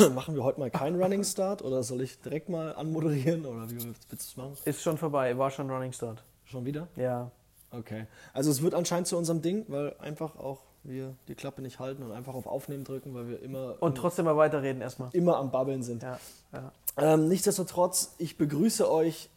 [0.14, 3.82] Machen wir heute mal keinen Running Start oder soll ich direkt mal anmoderieren oder wie
[3.84, 4.56] willst du es machen?
[4.64, 6.22] Ist schon vorbei, war schon Running Start.
[6.44, 6.88] Schon wieder?
[6.96, 7.30] Ja.
[7.70, 8.06] Okay.
[8.32, 12.02] Also es wird anscheinend zu unserem Ding, weil einfach auch wir die Klappe nicht halten
[12.02, 15.10] und einfach auf Aufnehmen drücken, weil wir immer, Und trotzdem mal weiterreden erstmal.
[15.12, 16.02] immer am Babbeln sind.
[16.02, 16.18] Ja,
[16.52, 16.72] ja.
[16.96, 19.28] Ähm, nichtsdestotrotz, ich begrüße euch.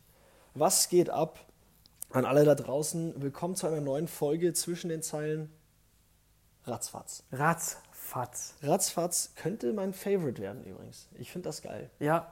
[0.56, 1.40] Was geht ab?
[2.12, 3.22] An alle da draußen.
[3.22, 5.50] Willkommen zu einer neuen Folge zwischen den Zeilen.
[6.66, 7.24] Ratzfatz.
[7.32, 7.93] Ratzfatz.
[8.62, 11.08] Ratzfatz könnte mein Favorite werden übrigens.
[11.18, 11.90] Ich finde das geil.
[12.00, 12.32] Ja.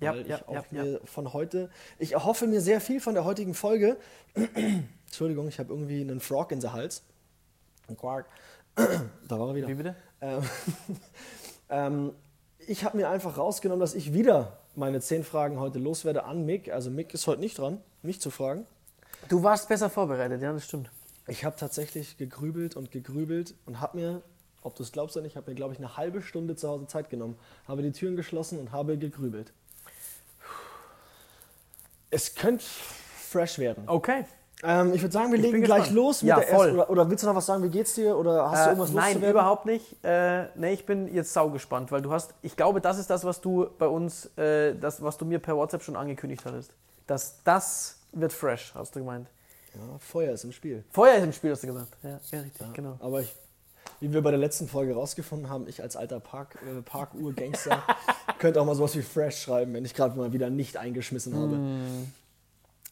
[0.00, 0.98] Ja, Weil ja, ich auch ja, mir ja.
[1.04, 3.98] von heute, ich erhoffe mir sehr viel von der heutigen Folge.
[5.06, 7.02] Entschuldigung, ich habe irgendwie einen Frog in der Hals.
[7.88, 8.26] Ein Quark.
[8.74, 9.68] da war er wieder.
[9.68, 9.94] Wie bitte?
[10.22, 10.42] Ähm,
[11.68, 12.12] ähm,
[12.58, 16.72] ich habe mir einfach rausgenommen, dass ich wieder meine zehn Fragen heute loswerde an Mick.
[16.72, 18.66] Also Mick ist heute nicht dran, mich zu fragen.
[19.28, 20.90] Du warst besser vorbereitet, ja, das stimmt.
[21.26, 24.22] Ich habe tatsächlich gegrübelt und gegrübelt und habe mir,
[24.62, 26.86] ob du es glaubst oder nicht, habe mir, glaube ich, eine halbe Stunde zu Hause
[26.86, 29.52] Zeit genommen, habe die Türen geschlossen und habe gegrübelt.
[32.10, 33.84] Es könnte fresh werden.
[33.86, 34.24] Okay.
[34.64, 35.96] Ähm, ich würde sagen, wir Ich legen gleich gespannt.
[35.96, 36.66] los mit Ja, der voll.
[36.66, 36.78] ersten.
[36.80, 37.64] Oder, oder willst du noch was sagen?
[37.64, 38.16] Wie geht's dir?
[38.16, 40.04] Oder hast du Äh, irgendwas nein, überhaupt nicht.
[40.04, 43.40] Äh, nee, ich bin jetzt saugespannt, weil du hast, ich glaube, das ist das, was
[43.40, 46.72] du bei uns, äh, das, was du mir per WhatsApp schon angekündigt hattest.
[47.08, 49.26] Dass das wird fresh, hast du gemeint.
[49.74, 50.84] Ja, Feuer ist im Spiel.
[50.90, 51.96] Feuer ist im Spiel, hast du gesagt.
[52.02, 52.98] Ja, ja richtig, genau.
[53.00, 53.34] Aber ich,
[54.02, 57.82] wie wir bei der letzten Folge rausgefunden haben, ich als alter Park, äh, Parkuhr-Gangster
[58.38, 61.56] könnte auch mal sowas wie fresh schreiben, wenn ich gerade mal wieder nicht eingeschmissen habe.
[61.56, 62.12] Mm.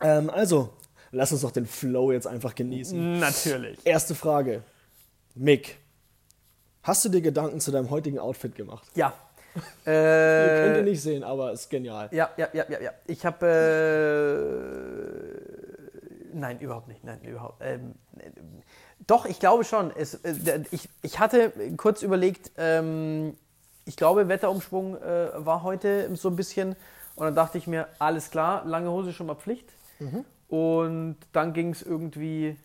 [0.01, 0.71] Ähm, also,
[1.11, 3.19] lass uns doch den Flow jetzt einfach genießen.
[3.19, 3.79] Natürlich.
[3.85, 4.63] Erste Frage.
[5.35, 5.79] Mick,
[6.85, 8.87] hast du dir Gedanken zu deinem heutigen Outfit gemacht?
[8.95, 9.13] Ja.
[9.85, 12.09] Ihr könnt ihr Äh, nicht sehen, aber ist genial.
[12.13, 12.91] ja, ja, ja, ja, ja.
[13.09, 13.47] Ich habe.
[16.35, 17.05] Nein, überhaupt nicht.
[17.05, 17.61] Nein, überhaupt.
[17.61, 18.31] Ähm, äh,
[19.07, 19.91] doch, ich glaube schon.
[19.97, 23.37] Es, äh, ich, ich hatte kurz überlegt, ähm,
[23.85, 26.77] ich glaube, Wetterumschwung äh, war heute so ein bisschen.
[27.17, 29.69] Und dann dachte ich mir, alles klar, lange Hose schon mal Pflicht.
[30.49, 32.57] Und dann ging es irgendwie.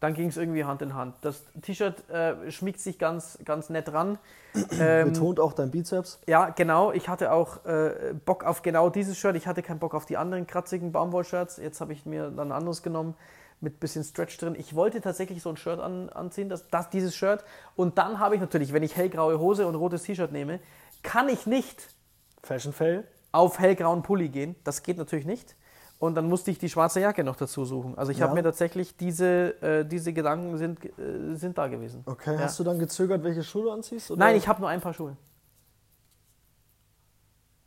[0.00, 1.14] Dann ging es irgendwie Hand in Hand.
[1.20, 4.18] Das T-Shirt äh, schmiegt sich ganz, ganz nett ran.
[4.80, 6.18] Ähm, Betont auch dein Bizeps.
[6.26, 6.90] ja, genau.
[6.90, 9.36] Ich hatte auch äh, Bock auf genau dieses Shirt.
[9.36, 11.58] Ich hatte keinen Bock auf die anderen kratzigen Baumwollshirts.
[11.58, 13.14] Jetzt habe ich mir dann ein anderes genommen
[13.60, 14.56] mit bisschen Stretch drin.
[14.58, 17.44] Ich wollte tatsächlich so ein Shirt an, anziehen, das, das, dieses Shirt.
[17.76, 20.58] Und dann habe ich natürlich, wenn ich hellgraue Hose und rotes T-Shirt nehme,
[21.02, 21.94] kann ich nicht
[22.42, 23.04] Fashion Fail.
[23.32, 24.56] auf hellgrauen Pulli gehen.
[24.64, 25.54] Das geht natürlich nicht.
[26.00, 27.96] Und dann musste ich die schwarze Jacke noch dazu suchen.
[27.98, 28.24] Also ich Ja.
[28.24, 32.02] habe mir tatsächlich diese, äh, diese Gedanken sind, äh, sind da gewesen.
[32.06, 32.40] Okay, Ja.
[32.40, 34.10] hast du dann gezögert, welche Schuhe du anziehst?
[34.10, 34.18] Oder?
[34.18, 35.14] Nein, ich habe nur ein paar Schuhe.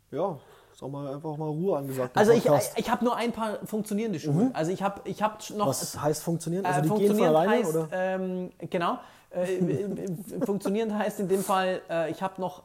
[0.10, 0.40] Ja,
[0.72, 2.18] ist auch mal einfach mal Ruhe angesagt.
[2.18, 4.50] Also ich, ich habe nur ein paar funktionierende Schuhe.
[4.54, 5.68] Also ich habe ich hab noch...
[5.68, 6.66] Was heißt funktionieren?
[6.66, 7.88] Also äh, die gehen von alleine, heißt, oder?
[7.92, 8.98] Ähm, genau.
[9.30, 12.64] Äh, funktionierend heißt in dem Fall, äh, ich habe noch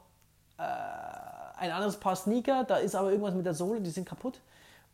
[0.57, 0.63] äh,
[1.59, 4.41] ein anderes Paar Sneaker, da ist aber irgendwas mit der Sohle, die sind kaputt.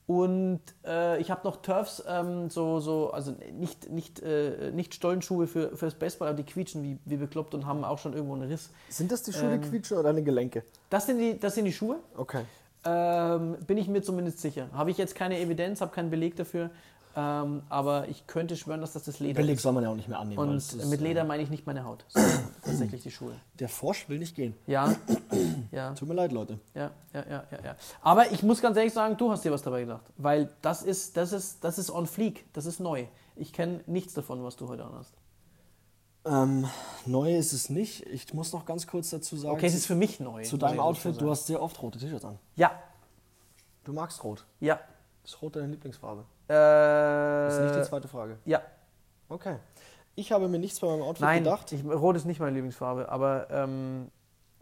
[0.07, 5.47] Und äh, ich habe noch Turfs, ähm, so, so, also nicht, nicht, äh, nicht Stollenschuhe
[5.47, 8.51] für, fürs Baseball, aber die quietschen wie, wie bekloppt und haben auch schon irgendwo einen
[8.51, 8.69] Riss.
[8.91, 10.63] Sind das die Schuhe, ähm, die quietschen oder deine Gelenke?
[10.91, 11.97] Das sind die, das sind die Schuhe.
[12.17, 12.43] Okay.
[12.85, 14.69] Ähm, bin ich mir zumindest sicher.
[14.75, 16.69] Habe ich jetzt keine Evidenz, habe keinen Beleg dafür,
[17.17, 19.63] ähm, aber ich könnte schwören, dass das das Leder Beleg ist.
[19.63, 20.39] soll man ja auch nicht mehr annehmen.
[20.39, 22.33] Und ist, mit äh, Leder meine ich nicht meine Haut, sondern
[22.63, 23.33] tatsächlich die Schuhe.
[23.59, 24.55] Der Forsch will nicht gehen.
[24.67, 24.95] Ja,
[25.75, 26.59] ja, Tut mir leid, Leute.
[26.75, 27.77] ja, ja, ja, ja, ja.
[28.03, 31.17] Aber ich muss ganz ehrlich sagen, du hast dir was dabei gedacht, weil das ist,
[31.17, 33.07] das ist, das ist on fleek, das ist neu.
[33.37, 35.15] Ich kenne nichts davon, was du heute anhast.
[36.27, 36.67] Ähm,
[37.05, 38.07] neu ist es nicht.
[38.07, 40.43] Ich muss noch ganz kurz dazu sagen, Okay, es ist für mich neu.
[40.43, 42.39] zu deinem Outfit, du hast sehr oft rote T-Shirts an.
[42.57, 42.71] Ja,
[43.85, 44.45] Du magst rot.
[44.61, 44.81] ja.
[45.25, 46.25] Ist rot deine Lieblingsfarbe?
[46.47, 48.39] Das ist nicht die Äh, zweite Frage.
[48.45, 48.63] ja,
[49.29, 49.57] Okay.
[50.17, 51.73] Ich habe mir nichts bei meinem Outfit nein, gedacht.
[51.73, 54.11] ich, Rot ist nicht meine Lieblingsfarbe, aber ähm,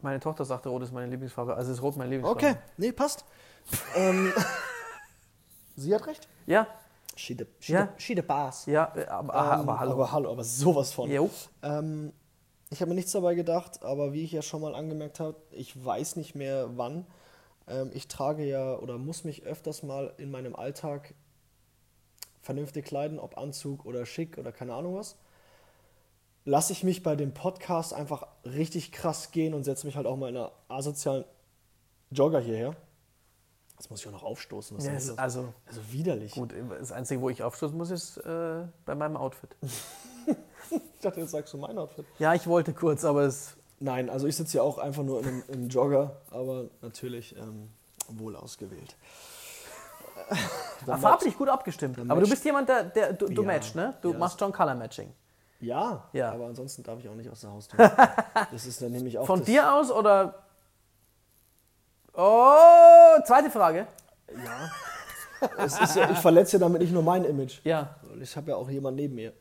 [0.02, 2.58] meine Tochter sagte, Rot ist meine Lieblingsfarbe, also ist Rot meine Lieblingsfarbe.
[2.58, 3.24] Okay, nee, passt.
[3.94, 4.32] ähm,
[5.76, 6.28] sie hat recht.
[6.46, 6.66] Ja,
[7.14, 7.88] She the, she Ja.
[7.96, 8.64] the, she the Bars.
[8.66, 9.92] ja, äh, aber, Ähm, aber hallo.
[9.92, 11.10] Aber hallo, aber sowas von.
[11.10, 11.28] Jo.
[11.62, 12.12] Ähm,
[12.70, 15.84] ich habe mir nichts dabei gedacht, aber wie ich ja schon mal angemerkt habe, ich
[15.84, 17.06] weiß nicht mehr wann.
[17.68, 21.14] Ähm, ich trage ja oder muss mich öfters mal in meinem Alltag
[22.40, 25.16] vernünftig kleiden, ob Anzug oder schick oder keine Ahnung was.
[26.44, 30.16] Lasse ich mich bei dem Podcast einfach richtig krass gehen und setze mich halt auch
[30.16, 31.24] mal in einer asozialen
[32.10, 32.74] Jogger hierher.
[33.78, 34.78] Jetzt muss ich auch noch aufstoßen.
[34.80, 35.12] Ja, ist es das?
[35.14, 36.32] ist also also widerlich.
[36.32, 39.56] gut, das Einzige, wo ich aufstoßen muss, ist äh, bei meinem Outfit.
[40.70, 42.06] Ich dachte, jetzt sagst du mein Outfit.
[42.18, 43.56] Ja, ich wollte kurz, aber es.
[43.80, 47.36] Nein, also ich sitze ja auch einfach nur in einem, in einem Jogger, aber natürlich
[47.36, 47.68] ähm,
[48.08, 48.96] wohl ausgewählt.
[50.86, 51.98] Farblich gut abgestimmt.
[51.98, 53.94] Aber du matcht- bist jemand, der, der du, du Ja, matchst, ne?
[54.00, 54.18] Du ja.
[54.18, 55.12] machst schon Color Matching.
[55.62, 56.32] Ja, Ja.
[56.32, 57.78] aber ansonsten darf ich auch nicht aus der Haustür.
[58.50, 60.42] das ist dann nämlich auch Von dir aus oder
[62.14, 63.86] Oh, zweite Frage.
[65.56, 67.60] Es ist ja, ich verletze ja damit nicht nur mein Image.
[67.64, 67.96] Ja.
[68.20, 69.32] Ich habe ja auch jemanden neben mir.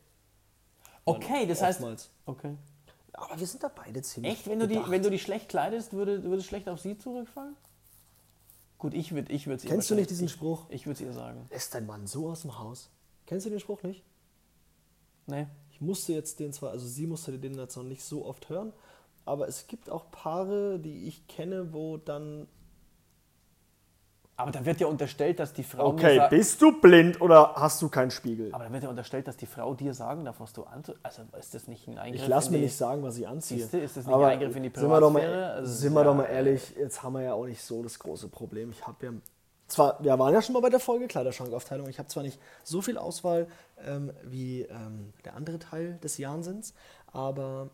[1.03, 1.79] Okay, das heißt.
[1.79, 2.09] Oftmals.
[2.25, 2.55] Okay.
[3.13, 4.33] Aber wir sind da beide ziemlich.
[4.33, 6.97] Echt, wenn du, die, wenn du die schlecht kleidest, würde, würde es schlecht auf sie
[6.97, 7.55] zurückfallen?
[8.77, 10.65] Gut, ich würde ich würd sie Kennst du nicht diesen Spruch?
[10.69, 11.45] Ich würde es ihr sagen.
[11.49, 12.89] Ist dein Mann so aus dem Haus?
[13.25, 14.03] Kennst du den Spruch nicht?
[15.27, 15.45] Nee.
[15.81, 18.71] Ich musste jetzt den zwar, also sie musste den jetzt noch nicht so oft hören,
[19.25, 22.47] aber es gibt auch Paare, die ich kenne, wo dann.
[24.37, 25.93] Aber da wird ja unterstellt, dass die Frau.
[25.93, 28.53] mir sa- bist du blind oder hast du keinen Spiegel?
[28.53, 30.93] aber da wird ja unterstellt, dass die Frau dir sagen darf, was du anzu.
[31.01, 32.21] Also ist das nicht ein Eingriff?
[32.21, 33.57] Ich lasse in mir die- nicht sagen, was ich anziehe.
[33.61, 35.51] Siehste, ist das nicht Aber ein Eingriff in die sind wir doch mal, Privatsphäre?
[35.53, 37.97] Also, sind wir ja, doch mal ehrlich, jetzt haben wir ja auch nicht so das
[37.97, 38.69] große Problem.
[38.69, 39.11] Ich habe ja
[39.71, 41.87] zwar, wir waren ja schon mal bei der Folge Kleiderschrankaufteilung.
[41.89, 43.47] Ich habe zwar nicht so viel Auswahl
[43.85, 46.73] ähm, wie ähm, der andere Teil des Jahnsinns,
[47.07, 47.69] aber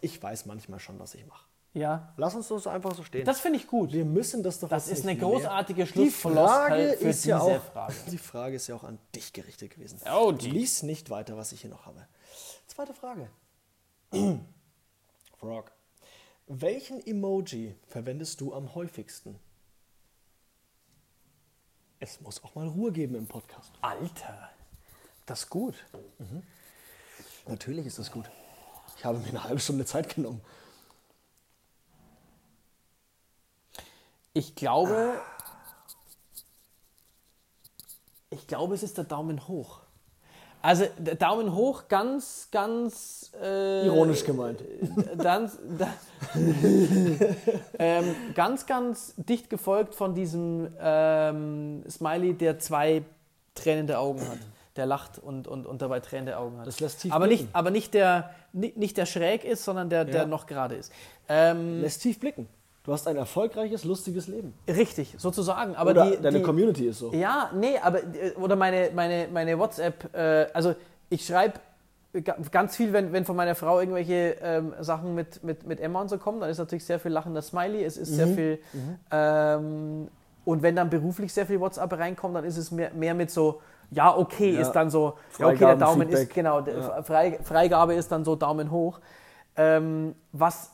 [0.00, 1.44] ich weiß manchmal schon, was ich mache.
[1.72, 2.12] Ja.
[2.16, 3.24] Lass uns das einfach so stehen.
[3.24, 3.92] Das finde ich gut.
[3.92, 7.58] wir müssen das doch Das ist eine großartige Die Frage Schlussfloskel für ist ja diese
[7.58, 7.94] auch, Frage.
[8.10, 10.00] Die Frage ist ja auch an dich gerichtet gewesen.
[10.12, 10.50] Oh, Du die.
[10.50, 12.06] liest nicht weiter, was ich hier noch habe.
[12.66, 13.30] Zweite Frage.
[15.38, 15.70] Frog.
[16.48, 19.38] Welchen Emoji verwendest du am häufigsten?
[22.02, 23.70] Es muss auch mal Ruhe geben im Podcast.
[23.82, 24.48] Alter.
[25.26, 25.74] Das ist gut.
[27.46, 28.24] Natürlich ist das gut.
[28.96, 30.40] Ich habe mir eine halbe Stunde Zeit genommen.
[34.32, 35.20] Ich glaube.
[38.30, 39.80] Ich glaube, es ist der Daumen hoch.
[40.62, 43.30] Also der Daumen hoch, ganz, ganz.
[43.38, 44.62] Äh, Ironisch gemeint.
[45.16, 45.92] Dann, da,
[47.78, 48.04] ähm,
[48.34, 53.02] ganz, ganz dicht gefolgt von diesem ähm, Smiley, der zwei
[53.54, 54.38] tränende Augen hat.
[54.76, 56.66] Der lacht und, und, und dabei tränende Augen hat.
[56.66, 57.54] Das lässt tief aber nicht, blicken.
[57.54, 60.26] aber nicht der, nicht, nicht der schräg ist, sondern der, der Ja.
[60.26, 60.92] noch gerade ist.
[61.28, 62.48] Ähm, Lässt tief blicken.
[62.84, 64.54] Du hast ein erfolgreiches, lustiges Leben.
[64.66, 65.74] richtig, sozusagen.
[65.76, 67.12] Aber Oder die, deine die, Community ist so.
[67.12, 70.74] Ja, nee, aber äh, oder meine, meine, meine WhatsApp, äh, also
[71.10, 71.54] ich schreibe
[72.50, 76.08] ganz viel, wenn, wenn von meiner Frau irgendwelche ähm, Sachen mit, mit, mit Emma und
[76.08, 78.58] so kommen, dann ist natürlich sehr viel lachender Smiley, es ist sehr viel
[79.10, 80.08] ähm,
[80.44, 83.60] und wenn dann beruflich sehr viel WhatsApp reinkommt, dann ist es mehr, mehr mit so,
[83.90, 84.62] ja, okay, Ja.
[84.62, 86.34] ist dann so, ja, okay, der Daumen ist, Feedback.
[86.34, 87.02] genau, der Ja.
[87.02, 89.00] Frei, Freigabe ist dann so Daumen hoch.
[89.56, 90.72] Ähm, was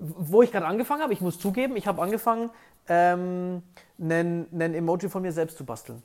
[0.00, 2.50] wo ich gerade angefangen habe, ich muss zugeben, ich habe angefangen,
[2.88, 3.62] ähm,
[4.00, 6.02] einen, einen Emoji von mir selbst zu basteln.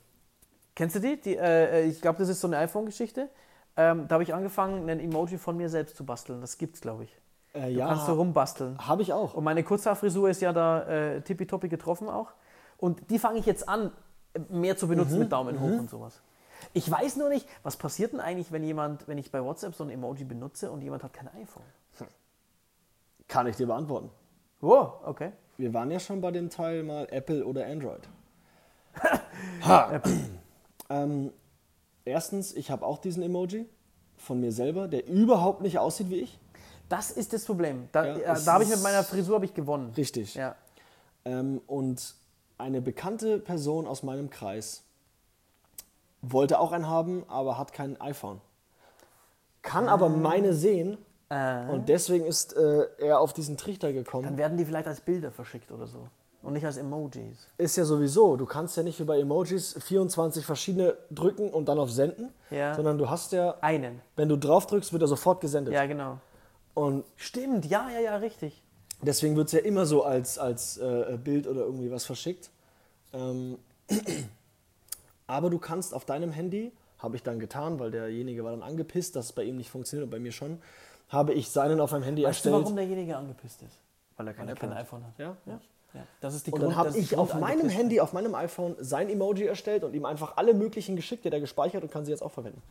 [0.74, 1.18] Kennst du die?
[1.18, 3.30] die äh, ich glaube, das ist so eine iPhone-Geschichte.
[3.76, 6.40] Ähm, da habe ich angefangen, einen Emoji von mir selbst zu basteln.
[6.40, 7.20] Das gibt's, glaube ich.
[7.52, 8.78] Äh, Du ja, kannst so rumbasteln.
[8.78, 9.34] habe ich auch.
[9.34, 12.32] Und meine Kurzhaarfrisur ist ja da äh, tippitoppi getroffen auch.
[12.78, 13.92] Und die fange ich jetzt an,
[14.50, 16.20] mehr zu benutzen mit Daumen hoch und sowas.
[16.72, 19.84] Ich weiß nur nicht, was passiert denn eigentlich, wenn jemand, wenn ich bei WhatsApp so
[19.84, 21.62] ein Emoji benutze und jemand hat kein iPhone?
[23.28, 24.10] Kann ich dir beantworten.
[24.60, 25.32] Oh, okay.
[25.56, 28.08] Wir waren ja schon bei dem Teil mal Apple oder Android.
[29.64, 30.00] ha.
[30.88, 31.32] ähm,
[32.06, 33.68] erstens, ich habe auch diesen Emoji
[34.16, 36.38] von mir selber, der überhaupt nicht aussieht wie ich.
[36.88, 37.88] Das ist das Problem.
[37.92, 39.92] Da, Ja, es da habe ich mit meiner Frisur habe ich gewonnen.
[39.96, 40.34] Richtig.
[40.34, 40.54] Ja.
[41.24, 42.14] Ähm, und
[42.58, 44.84] eine bekannte Person aus meinem Kreis
[46.22, 48.40] wollte auch einen haben, aber hat kein iPhone.
[49.62, 50.96] Kann aber meine sehen
[51.28, 54.22] Äh, und deswegen ist äh, er auf diesen Trichter gekommen.
[54.22, 56.06] dann werden die vielleicht als Bilder verschickt oder so.
[56.46, 57.48] Und nicht als Emojis.
[57.58, 61.78] Ist ja sowieso, du kannst ja nicht wie bei Emojis 24 verschiedene drücken und dann
[61.78, 62.72] auf Senden, Ja.
[62.74, 64.00] sondern du hast ja, Einen.
[64.14, 65.74] wenn du drauf drückst, wird er sofort gesendet.
[65.74, 66.18] Ja, genau.
[66.74, 68.62] Und Stimmt, ja, ja, ja, richtig.
[69.02, 72.50] deswegen wird es ja immer so als, als äh, Bild oder irgendwie was verschickt.
[73.12, 73.58] Ähm,
[75.26, 79.16] aber du kannst auf deinem Handy, habe ich dann getan, weil derjenige war dann angepisst,
[79.16, 80.60] dass es bei ihm nicht funktioniert und bei mir schon,
[81.08, 82.64] habe ich seinen auf meinem Handy Weißt du, erstellt.
[82.64, 83.78] warum derjenige angepisst ist?
[84.16, 85.18] Weil er kein, Weil er kein- iPhone hat.
[85.18, 85.36] Ja?
[85.46, 85.60] Ja.
[85.96, 86.02] Ja.
[86.20, 87.68] Das ist die Und Grund- dann habe ich auf meinem.
[87.68, 91.40] Handy, auf meinem iPhone sein Emoji erstellt und ihm einfach alle möglichen geschickt, die er
[91.40, 92.62] gespeichert und kann sie jetzt auch verwenden.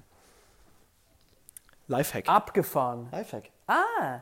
[1.87, 2.27] Lifehack.
[2.29, 3.09] Abgefahren.
[3.11, 3.49] Lifehack.
[3.67, 4.21] Ah.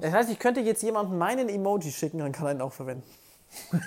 [0.00, 3.04] Das heißt, ich könnte jetzt jemandem meinen Emoji schicken, dann kann er ihn auch verwenden.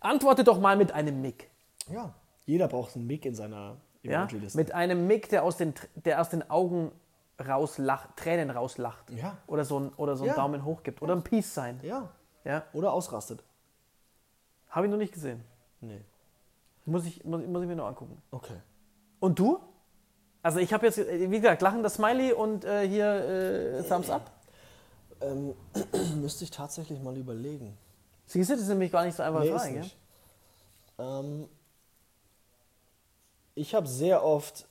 [0.00, 1.50] Antworte doch mal mit einem Mick.
[1.90, 2.14] Ja.
[2.46, 4.22] Jeder braucht einen Mick in seiner Ja?
[4.22, 4.56] Emoji-Liste.
[4.58, 6.92] Mit einem Mick, der aus den, der aus den Augen
[7.44, 9.10] rauslacht, Tränen rauslacht.
[9.10, 9.36] Ja.
[9.46, 10.34] Oder so ein, oder so ein Ja.
[10.36, 11.02] Daumen hoch gibt.
[11.02, 11.80] Oder ein Peace sein.
[11.82, 12.08] ja.
[12.48, 12.64] Ja.
[12.72, 13.44] Oder ausrastet.
[14.70, 15.44] Habe ich noch nicht gesehen.
[15.80, 16.00] Nee.
[16.86, 18.20] Muss ich, muss, muss ich mir noch angucken.
[18.30, 18.56] Okay.
[19.20, 19.60] Und du?
[20.42, 24.30] Also ich habe jetzt, wie gesagt, lachender Smiley und äh, hier äh, Thumbs up.
[25.20, 25.54] Ähm,
[26.16, 27.76] müsste ich tatsächlich mal überlegen.
[28.26, 29.80] Siehst du, das ist nämlich gar nicht so einfach Nee, ist gell?
[29.80, 29.96] nicht.
[30.98, 31.48] Ähm,
[33.54, 34.66] ich habe sehr oft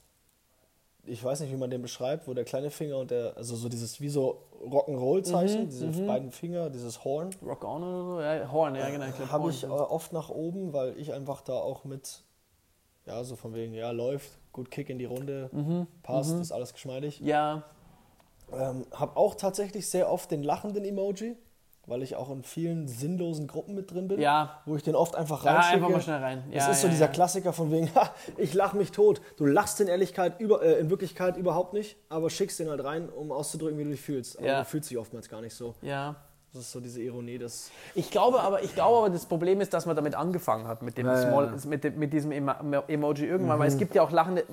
[1.07, 3.69] ich weiß nicht, wie man den beschreibt, wo der kleine Finger und der, also so
[3.69, 8.21] dieses wie so Rock'n'Roll-Zeichen, Mhm, diese beiden Finger, dieses Horn, Rock on oder so?
[8.21, 9.11] Ja, Horn, ja, genau.
[9.11, 12.23] glaub, habe ich äh, oft nach oben, weil ich einfach da auch mit,
[13.05, 16.73] ja, so von wegen, ja, läuft, gut Kick in die Runde, Mhm, passt, ist alles
[16.73, 17.19] geschmeidig.
[17.19, 17.63] Ja,
[18.51, 21.35] Ähm, habe auch tatsächlich sehr oft den lachenden Emoji,
[21.87, 24.61] weil ich auch in vielen sinnlosen Gruppen mit drin bin, ja.
[24.65, 25.75] wo ich den oft einfach Ja, reinschicke.
[25.77, 26.43] einfach mal schnell rein.
[26.51, 27.11] Das Ja, ist so ja, dieser ja.
[27.11, 29.21] Klassiker von wegen, ha, ich lach mich tot.
[29.37, 33.09] Du lachst in Ehrlichkeit über, äh, in Wirklichkeit überhaupt nicht, aber schickst den halt rein,
[33.09, 34.37] um auszudrücken, wie du dich fühlst.
[34.37, 34.59] Aber Ja.
[34.59, 35.75] du fühlst dich oftmals gar nicht so.
[35.81, 36.15] Ja.
[36.53, 37.71] Das ist so diese Ironie, das.
[37.93, 40.97] Ich glaube aber, ich glaube aber, das Problem ist, dass man damit angefangen hat, mit,
[40.97, 41.51] dem Ja, ja, Small, ja.
[41.51, 41.69] Mhm.
[41.69, 42.51] Mit, dem, mit diesem Emo
[42.87, 44.43] Emoji irgendwann, weil es gibt ja auch lachende,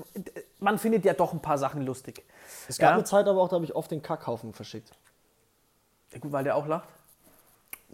[0.58, 2.22] man findet ja doch ein paar Sachen lustig.
[2.68, 2.94] Es gab Ja.
[2.96, 4.90] eine Zeit aber auch, da habe ich oft den Kackhaufen verschickt.
[6.12, 6.88] Ja, Gut, weil der auch lacht,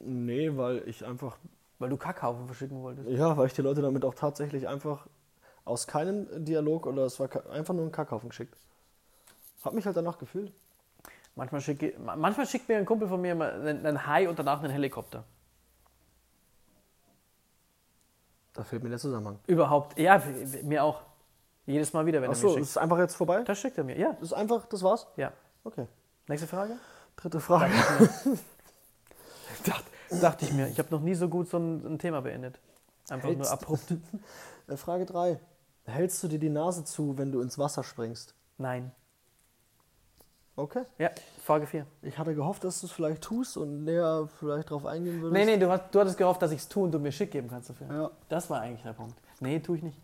[0.01, 1.37] Nee, weil ich einfach,
[1.79, 3.09] weil du Kackhaufen verschicken wolltest.
[3.09, 5.07] ja, weil ich die Leute damit auch tatsächlich einfach
[5.65, 8.57] aus keinem Dialog oder es war einfach nur ein Kackhaufen geschickt.
[9.63, 10.53] Hab mich halt danach gefühlt.
[11.37, 14.73] Manchmal, schicke, manchmal schickt mir ein Kumpel von mir einen, einen Hai und danach einen
[14.73, 15.25] Helikopter.
[18.53, 19.39] Da fehlt mir der Zusammenhang.
[19.47, 20.21] Überhaupt, ja,
[20.63, 21.03] mir auch.
[21.67, 22.69] Jedes Mal wieder, wenn er Achso, mir ist schickt.
[22.71, 23.43] es einfach jetzt vorbei?
[23.45, 24.13] Das schickt er mir, ja.
[24.15, 25.07] Das ist einfach, das war's?
[25.17, 25.33] ja.
[25.63, 25.87] Okay.
[26.27, 26.77] Nächste Frage?
[27.17, 27.73] Dritte Frage.
[30.11, 32.59] Dacht, dachte ich mir, ich habe noch nie so gut so ein, ein Thema beendet.
[33.09, 33.95] Einfach nur Hältst- abrupt.
[34.69, 35.41] Äh, Frage 3.
[35.87, 38.35] Hältst du dir die Nase zu, wenn du ins Wasser springst?
[38.59, 38.93] Nein.
[40.57, 40.83] Okay.
[40.99, 41.11] Ja,
[41.43, 41.87] Frage 4.
[42.03, 45.33] Ich hatte gehofft, dass du es vielleicht tust und näher vielleicht drauf eingehen würdest.
[45.33, 47.31] Nee, nee, du, hast, du hattest gehofft, dass ich es tue und du mir schick
[47.31, 47.87] geben kannst dafür.
[47.89, 48.11] Ja.
[48.29, 49.15] Das war eigentlich der Punkt.
[49.41, 49.99] Nee, tue ich nicht.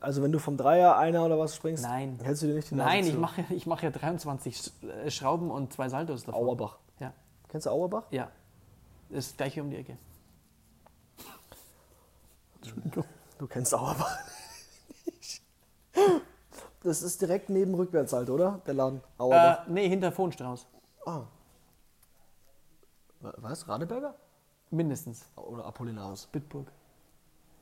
[0.00, 2.18] Also wenn du vom Dreier, Einer oder was springst, Nein.
[2.22, 3.10] hältst du dir nicht die Nase Nein, zu?
[3.10, 6.42] ich mache ich mach ja 23 Sch- äh, Schrauben und zwei Saltos davon.
[6.46, 6.78] Auerbach.
[7.00, 7.12] Ja,
[7.48, 8.04] Kennst du Auerbach?
[8.10, 8.28] ja.
[9.10, 9.98] Das ist gleich hier um die Ecke.
[13.38, 14.18] Du kennst Auerbach
[15.06, 15.42] nicht.
[16.82, 18.60] Das ist direkt neben Rückwärtshalt, oder?
[18.66, 18.98] Der Laden.
[19.00, 19.66] Äh, Auerbach.
[19.68, 20.66] nee, hinter Fohnstrauß.
[21.06, 21.22] Ah.
[23.20, 23.66] Wa- Was?
[23.68, 24.14] Radeberger?
[24.70, 25.24] Mindestens.
[25.36, 26.26] Oder Apollinaris?
[26.26, 26.70] Bitburg.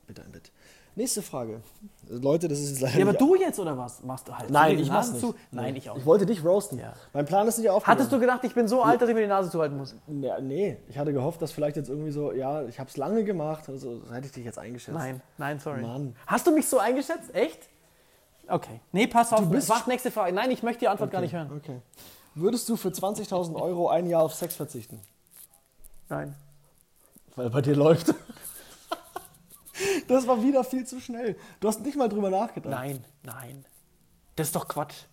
[0.07, 0.51] Bitte ein Bit.
[0.99, 1.61] Nächste Frage.
[2.09, 4.03] Leute, das ist jetzt leider Ja, aber du jetzt oder was?
[4.03, 4.49] Machst du halt?
[4.49, 5.33] Nein, ich mach's zu?
[5.49, 5.95] Nein, ich auch.
[5.95, 6.77] Ich wollte dich roasten.
[6.77, 6.91] Ja.
[7.13, 7.97] Mein Plan ist nicht aufgegangen.
[7.99, 9.95] Hattest du gedacht, ich bin so alt, dass ich mir die Nase zuhalten muss?
[10.07, 13.23] Ja, nee, ich hatte gehofft, dass vielleicht jetzt irgendwie so, ja, ich habe es lange
[13.23, 14.97] gemacht, also so hätte ich dich jetzt eingeschätzt.
[14.97, 15.81] Nein, nein, sorry.
[15.83, 16.17] Mann.
[16.27, 17.33] Hast du mich so eingeschätzt?
[17.33, 17.69] Echt?
[18.49, 18.81] Okay.
[18.91, 19.49] Nee, pass auf.
[19.49, 20.33] bist- Mach nächste Frage.
[20.33, 21.49] Nein, ich möchte die Antwort gar nicht hören.
[21.55, 21.79] Okay.
[22.35, 24.99] Würdest du für 20.000 Euro ein Jahr auf Sex verzichten?
[26.09, 26.35] Nein.
[27.37, 28.13] Weil bei dir läuft.
[30.07, 31.35] Das war wieder viel zu schnell.
[31.59, 32.71] Du hast nicht mal drüber nachgedacht.
[32.71, 33.65] Nein, nein.
[34.35, 35.05] Das ist doch Quatsch.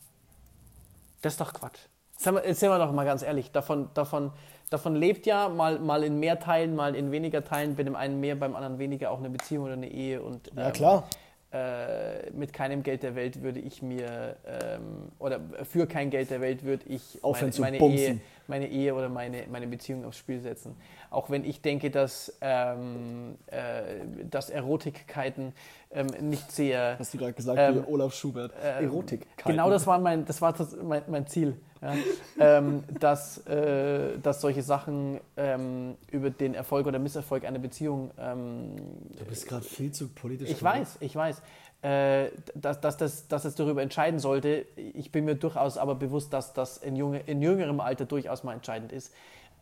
[1.23, 1.79] Das ist doch Quatsch.
[2.13, 3.51] Jetzt sind wir, jetzt sind wir doch mal ganz ehrlich.
[3.53, 4.33] Davon, davon,
[4.71, 8.21] davon lebt ja mal, mal in mehr Teilen, mal in weniger Teilen, bei dem einen
[8.21, 10.23] mehr, beim anderen weniger auch eine Beziehung oder eine Ehe.
[10.23, 11.09] Und, Ja, ähm, klar.
[11.57, 16.41] Äh, mit keinem Geld der Welt würde ich mir, ähm, oder für kein Geld der
[16.41, 17.79] Welt würde ich Aufhören meine.
[17.79, 20.77] Ehe, meine Ehe oder meine, meine Beziehung aufs Spiel setzen.
[21.11, 23.83] Auch wenn ich denke, dass, ähm, äh,
[24.31, 25.53] dass Erotikkeiten
[25.93, 28.53] ähm, nicht sehr Hast du gerade gesagt, Ähm, Olaf Schubert.
[28.63, 29.27] ähm, Erotik.
[29.45, 31.57] Genau das war mein, das war das, mein, mein Ziel.
[31.83, 31.95] Ja.
[32.39, 38.11] ähm, dass, äh, dass solche Sachen ähm, über den Erfolg oder Misserfolg einer Beziehung.
[38.19, 38.77] Ähm,
[39.19, 40.51] Du bist gerade viel zu politisch.
[40.51, 41.43] ich weiß, ich weiß.
[41.83, 44.67] Äh, dass, dass, das, dass es darüber entscheiden sollte.
[44.77, 48.55] Ich bin mir durchaus aber bewusst, dass das in, junge, in jüngerem Alter durchaus mal
[48.55, 49.13] entscheidend ist.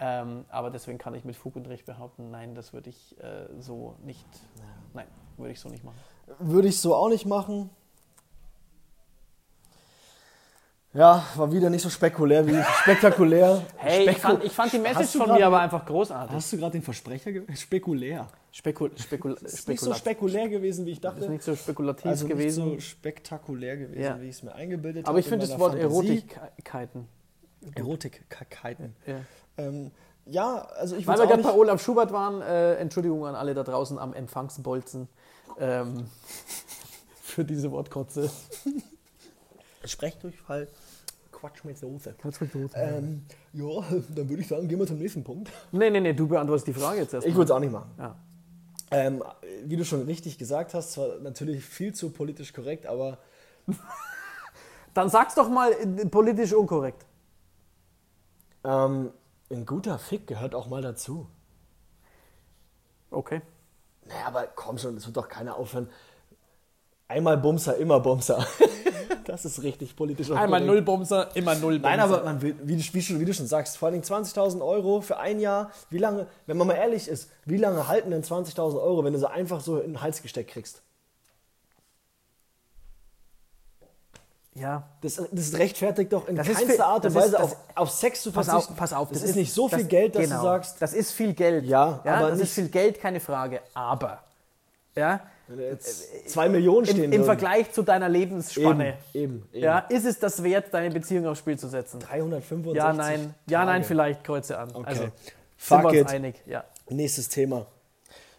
[0.01, 3.47] Ähm, aber deswegen kann ich mit Fug und Recht behaupten, nein, das würde ich äh,
[3.61, 4.27] so nicht.
[4.93, 5.07] Nein,
[5.37, 5.99] würde ich so nicht machen.
[6.39, 7.71] Würde ich so auch nicht machen.
[10.95, 13.63] Ja, war wieder nicht so spekulär wie spektakulär.
[13.77, 16.37] Hey, ich Speku- fand, ich fand die Message von mir aber einfach großartig.
[16.37, 18.29] Hast du gerade den Versprecher ge- spekulär?
[18.53, 21.29] Spekul, spekul, ist nicht so spekulär gewesen, wie ich ist dachte.
[21.29, 22.65] nicht so spekulativ Also nicht gewesen.
[22.75, 24.21] so spektakulär gewesen, Ja.
[24.21, 25.75] wie ich es mir eingebildet aber ich habe in finde das Wort.
[25.75, 27.09] Erotikkeiten.
[27.75, 28.95] Erotikkeiten.
[29.07, 29.17] Ja.
[29.59, 29.91] Ähm,
[30.27, 31.59] ja, also ich Weil wir gerade bei nicht...
[31.59, 35.09] Olaf Schubert waren, äh, Entschuldigung an alle da draußen am Empfangsbolzen
[35.59, 36.07] ähm,
[37.21, 38.31] für diese Wortkotze.
[39.85, 40.69] Sprechdurchfall,
[41.45, 42.15] Quatsch mit Soße.
[42.75, 43.65] Nee, Ähm, ja,
[44.15, 45.51] dann würde ich sagen, gehen wir zum nächsten Punkt.
[45.73, 47.27] nee, nee, du beantwortest die Frage jetzt erst.
[47.27, 47.91] Ich würde es auch nicht machen.
[47.99, 48.17] Ja.
[48.91, 49.23] Ähm,
[49.65, 53.19] wie du schon richtig gesagt hast, zwar natürlich viel zu politisch korrekt, aber
[54.95, 57.05] Dann sag's doch mal äh, politisch unkorrekt.
[58.65, 59.11] ähm,
[59.51, 61.27] ein guter Fick gehört auch mal dazu.
[63.11, 63.43] Okay.
[64.07, 65.91] Naja, aber komm schon, es wird doch keiner aufhören.
[67.09, 68.47] Einmal Bumser, immer Bumser.
[69.27, 70.29] das ist richtig politisch.
[70.31, 70.67] Einmal unkorrekt.
[70.67, 71.91] null Bumser, immer null Bumser.
[71.97, 74.65] Nein, aber man will, wie, du, wie, schon, wie du schon sagst, vor allem 20.000
[74.65, 75.71] Euro für ein Jahr.
[75.91, 79.19] Wie lange, wenn man mal ehrlich ist, wie lange halten denn 20.000 Euro, wenn du
[79.19, 80.83] sie einfach so in den Hals gesteckt kriegst?
[84.57, 84.85] Ja.
[85.01, 87.43] Das, das rechtfertigt doch in Das ist keinster viel- Art und das ist- Weise das-
[87.43, 88.73] auf, auf Sex zu Pass verzichten.
[88.75, 89.09] auf, pass auf.
[89.11, 91.65] Das, ist, nicht so viel das- Geld, dass genau, du sagst, Das ist viel Geld.
[91.65, 93.61] Ja, ja aber das nicht- ist viel Geld, keine Frage.
[93.75, 94.23] Aber,
[94.97, 95.21] ja,
[96.27, 97.25] zwei Millionen stehen im, im.
[97.25, 99.63] Vergleich zu deiner Lebensspanne, Eben, eben, eben.
[99.65, 102.01] ja, ist es das wert, deine Beziehung aufs Spiel zu setzen?
[102.01, 103.85] 365 Ja, nein, ja, nein, Tage.
[103.85, 104.71] vielleicht Kreuze an.
[104.75, 104.85] Okay.
[104.87, 105.13] Also, sind
[105.57, 106.09] Fuck it.
[106.09, 106.65] einig, ja.
[106.89, 107.67] Nächstes Thema.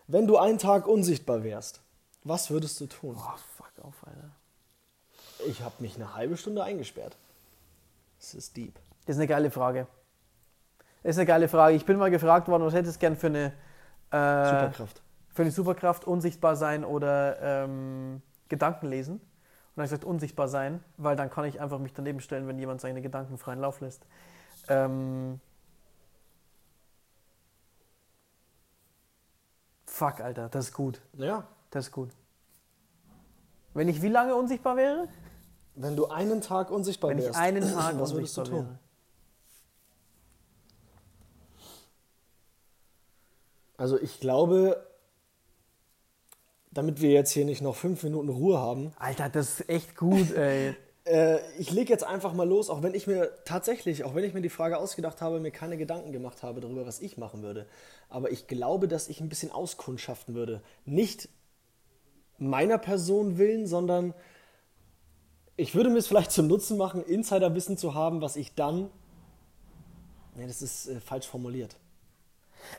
[0.08, 1.82] Wenn du einen Tag unsichtbar wärst,
[2.24, 3.16] was würdest du tun?
[3.18, 4.30] Oh, fuck auf, Alter.
[5.48, 7.16] Ich habe mich eine halbe Stunde eingesperrt.
[8.20, 8.76] Das ist deep.
[9.06, 9.88] Das ist eine geile Frage.
[11.04, 11.76] Das ist eine geile Frage.
[11.76, 13.46] Ich bin mal gefragt worden, was hättest du gern für eine,
[14.12, 15.02] äh, Superkraft.
[15.36, 19.15] Für eine Superkraft, unsichtbar sein oder ähm, Gedanken lesen?
[19.15, 19.22] Und
[19.75, 22.58] dann habe ich gesagt, unsichtbar sein, weil dann kann ich einfach mich daneben stellen, wenn
[22.58, 24.06] jemand seine Gedanken freien Lauf lässt.
[24.70, 25.42] Ähm,
[29.86, 31.01] fuck, Alter, das ist gut.
[31.18, 31.46] Ja.
[31.70, 32.12] Das ist gut.
[33.74, 35.10] Wenn ich wie lange unsichtbar wäre?
[35.75, 38.65] Wenn du einen Tag unsichtbar Wenn ich wärst, einen Tag was würdest du unsichtbar tun?
[38.68, 38.80] wäre.
[43.75, 44.95] Also ich glaube,
[46.75, 50.32] damit wir jetzt hier nicht noch fünf Minuten Ruhe haben, Alter, das ist echt gut,
[50.36, 50.75] ey.
[51.05, 54.34] äh, ich lege jetzt einfach mal los, auch wenn ich mir tatsächlich, auch wenn ich
[54.34, 57.65] mir die Frage ausgedacht habe, mir keine Gedanken gemacht habe darüber, was ich machen würde.
[58.10, 60.62] Aber ich glaube, dass ich ein bisschen auskundschaften würde.
[60.84, 61.29] Nicht
[62.38, 64.13] meiner Person willen, sondern
[65.55, 68.89] ich würde mir es vielleicht zum Nutzen machen, Insiderwissen zu haben, was ich dann.
[70.36, 71.77] Nee, das ist äh, falsch formuliert.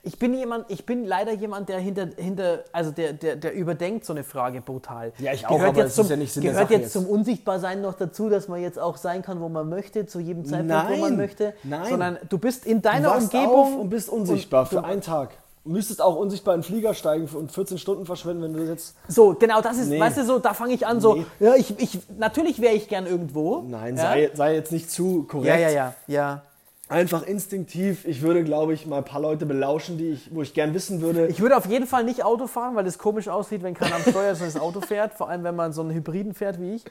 [0.03, 4.05] Ich bin jemand, ich bin leider jemand, der hinter, hinter also der, der, der überdenkt
[4.05, 5.13] so eine Frage brutal.
[5.19, 6.93] Ja, ich auch, Gehört aber jetzt zum, ist ja nicht Sinn der Gehört jetzt jetzt.
[6.93, 10.45] zum Unsichtbarsein noch dazu, dass man jetzt auch sein kann, wo man möchte, zu jedem
[10.45, 11.55] Zeitpunkt, wo Nein, man möchte.
[11.65, 11.89] nein.
[11.89, 15.01] Sondern du bist in Du deiner wachst Umgebung auf und bist unsichtbar und für einen
[15.01, 15.31] Tag.
[15.65, 18.95] Du müsstest auch unsichtbar in den Flieger steigen und 14 Stunden verschwenden, wenn du jetzt.
[19.09, 19.99] So, genau, das ist, Nee.
[19.99, 21.27] weißt du, so, da fange ich an, so, Nee.
[21.41, 23.65] ja, ich, ich, natürlich wäre ich gern irgendwo.
[23.67, 24.03] Nein, ja?
[24.03, 25.49] sei, sei jetzt nicht zu korrekt.
[25.49, 26.43] Ja, ja, ja, ja.
[26.89, 28.05] Einfach instinktiv.
[28.07, 31.01] Ich würde, glaube ich, mal ein paar Leute belauschen, die ich, wo ich gern wissen
[31.01, 31.27] würde.
[31.27, 34.03] Ich würde auf jeden Fall nicht Auto fahren, weil es komisch aussieht, wenn keiner am
[34.03, 35.15] Steuer ist und das Auto fährt.
[35.15, 36.85] Vor allem, wenn man so einen Hybriden fährt wie ich.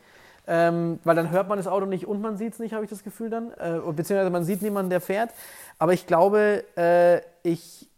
[0.47, 2.89] Ähm, weil dann hört man das Auto nicht und man sieht es nicht, habe ich
[2.89, 3.51] das Gefühl dann.
[3.53, 5.31] Äh, beziehungsweise man sieht niemanden, der fährt.
[5.79, 7.89] Aber ich glaube, äh, ich.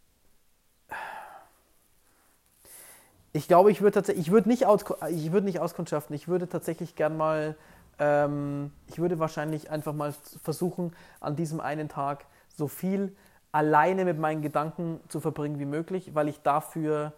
[3.33, 6.15] Ich glaube, ich würde tatsächlich, ich würde nicht, aus, ich würde nicht auskundschaften.
[6.15, 7.55] Ich würde tatsächlich gern mal,
[7.99, 13.15] ähm, ich würde wahrscheinlich einfach mal versuchen, an diesem einen Tag so viel
[13.51, 17.13] alleine mit meinen Gedanken zu verbringen wie möglich, weil ich dafür,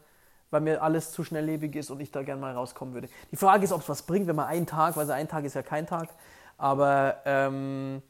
[0.51, 3.09] weil mir alles zu schnelllebig ist und ich da gern mal rauskommen würde.
[3.31, 5.43] Die Frage ist, ob es was bringt, wenn man einen Tag, weil so ein Tag
[5.43, 6.09] ist ja kein Tag,
[6.57, 8.01] aber ähm,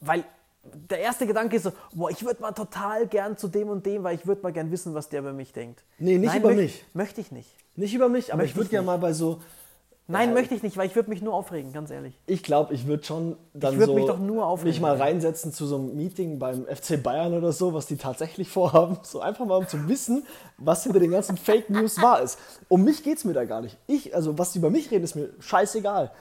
[0.00, 0.24] weil
[0.62, 4.02] der erste Gedanke ist so, boah, ich würde mal total gern zu dem und dem,
[4.02, 5.84] weil ich würde mal gern wissen, was der über mich denkt.
[5.98, 6.84] Nee, nicht Nein, über mich.
[6.92, 7.50] Möchte ich nicht.
[7.76, 9.40] Nicht über mich, aber Möchte ich würde gerne mal bei so.
[10.08, 10.34] Nein, Ja.
[10.34, 12.14] möchte ich nicht, weil ich würde mich nur aufregen, ganz ehrlich.
[12.26, 14.70] Ich glaube, ich würde schon dann Ich würd so mich doch nur aufregen.
[14.70, 18.48] mich mal reinsetzen zu so einem Meeting beim FC Bayern oder so, was die tatsächlich
[18.50, 18.98] vorhaben.
[19.02, 20.24] So einfach mal, um zu wissen,
[20.58, 22.38] was hinter den ganzen Fake News wahr ist.
[22.68, 23.76] Um mich geht es mir da gar nicht.
[23.88, 26.12] Ich, also was die über mich reden, ist mir scheißegal.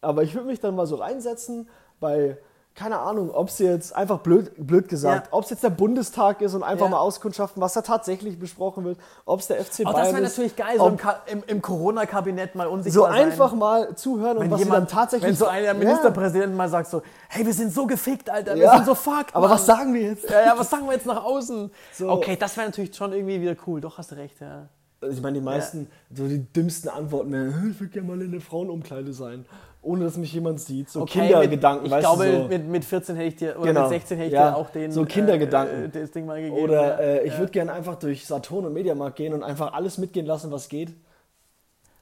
[0.00, 2.38] Aber ich würde mich dann mal so reinsetzen bei,
[2.74, 5.32] keine Ahnung, ob es jetzt einfach blöd, blöd gesagt, Ja.
[5.36, 6.90] ob es jetzt der Bundestag ist und einfach Ja.
[6.92, 10.22] mal auskundschaften, was da tatsächlich besprochen wird, ob es der FC Auch Bayern das wäre
[10.24, 10.30] ist.
[10.30, 13.22] natürlich geil, so im, im, Corona-Kabinett mal so unsichtbar sein.
[13.30, 15.74] einfach mal zuhören und Wenn was jemand, tatsächlich wenn so ein Ja.
[15.74, 18.76] Ministerpräsident mal sagt so, hey, wir sind so gefickt, Alter, wir Ja.
[18.76, 20.30] sind so fucked, Aber was sagen wir jetzt?
[20.30, 21.70] Ja, ja, was sagen wir jetzt nach außen?
[21.92, 22.08] So.
[22.08, 23.80] Okay, das wäre natürlich schon irgendwie wieder cool.
[23.82, 24.68] Doch, hast du recht, ja.
[25.02, 28.30] Also ich meine, die meisten, so die dümmsten Antworten, äh, ich würde gerne mal in
[28.32, 29.44] der Frauenumkleide sein,
[29.82, 30.88] ohne dass mich jemand sieht.
[30.88, 32.48] So Okay, Kindergedanken, mit, ich weißt glaube, du, so.
[32.48, 33.80] mit, mit 14 hätte ich dir, oder Genau.
[33.82, 35.84] mit 16 hätte ich Ja, dir auch den, so Kindergedanken.
[35.86, 36.56] Äh, das Ding mal gegeben.
[36.62, 37.16] Oder ja.
[37.20, 40.50] äh, ich würde gerne einfach durch Saturn und Mediamarkt gehen und einfach alles mitgehen lassen,
[40.52, 40.92] was geht.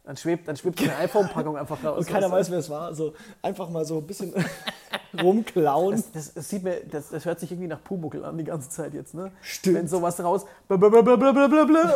[0.05, 1.99] dann schwebt, dann schwebt eine iPhone-Packung einfach raus.
[2.01, 2.83] Und keiner weißt weiß, wer es war.
[2.83, 4.35] Also einfach mal so ein bisschen
[5.23, 5.97] rumklauen.
[5.97, 6.03] du?
[6.13, 8.93] das, das, sieht mir, das, das hört sich irgendwie nach Pumuckel an die ganze Zeit
[8.95, 9.31] jetzt, ne?
[9.43, 9.77] Stimmt.
[9.77, 10.45] Wenn sowas raus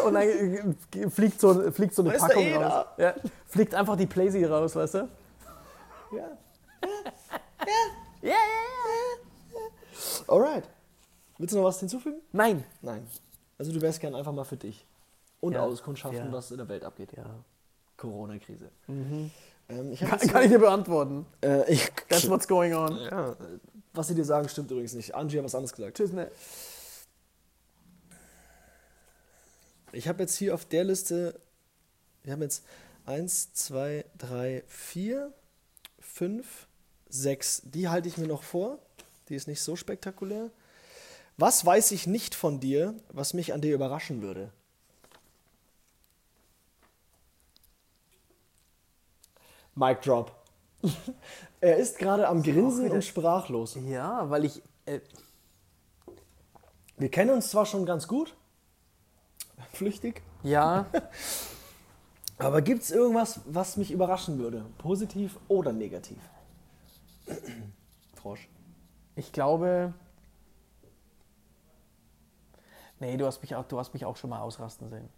[0.06, 2.84] und dann äh, fliegt so, fliegt so eine da Packung eh raus.
[2.98, 3.14] Ja,
[3.46, 5.08] fliegt einfach die Playsee raus, weißt du?
[6.16, 6.38] Ja.
[8.22, 9.64] Ja, ja, ja.
[10.28, 10.64] Alright.
[11.38, 12.20] Willst du noch was hinzufügen?
[12.32, 12.64] Nein.
[12.82, 13.06] Nein.
[13.58, 14.84] Also du wärst gern einfach mal für dich.
[15.40, 15.62] Und Ja.
[15.62, 16.32] auskundschaften, Ja.
[16.32, 17.10] was in der Welt abgeht.
[17.16, 17.24] Ja.
[17.96, 18.70] Corona-Krise.
[18.88, 19.30] Ähm,
[19.92, 21.26] ich hab Kann, kann ich dir beantworten.
[21.42, 22.96] äh, ich, That's what's going on.
[22.98, 23.36] ja,
[23.92, 25.14] was sie dir sagen, stimmt übrigens nicht.
[25.14, 25.96] Angie hat was anderes gesagt.
[25.96, 26.30] Tschüss, ne?
[29.92, 31.38] Ich habe jetzt hier auf der Liste,
[32.24, 32.64] wir haben jetzt
[33.06, 35.32] 1, 2, 3, 4,
[36.14, 36.68] 5,
[37.08, 37.62] 6.
[37.64, 38.78] Die halte ich mir noch vor.
[39.28, 40.50] Die ist nicht so spektakulär.
[41.36, 44.52] Was weiß ich nicht von dir, was mich an dir überraschen würde?
[49.74, 50.32] Mic drop.
[51.60, 53.78] Er ist gerade am Grinsen und sprachlos.
[53.86, 54.62] Ja, weil ich.
[54.84, 55.00] Äh,
[56.98, 58.36] Wir kennen uns zwar schon ganz gut,
[59.72, 60.86] flüchtig, ja,
[62.38, 64.64] aber gibt es irgendwas, was mich überraschen würde?
[64.78, 66.18] Positiv oder negativ?
[68.14, 68.48] Frosch.
[69.16, 69.92] ich glaube.
[73.00, 75.08] Nee, du hast mich auch, du hast mich auch schon mal ausrasten sehen.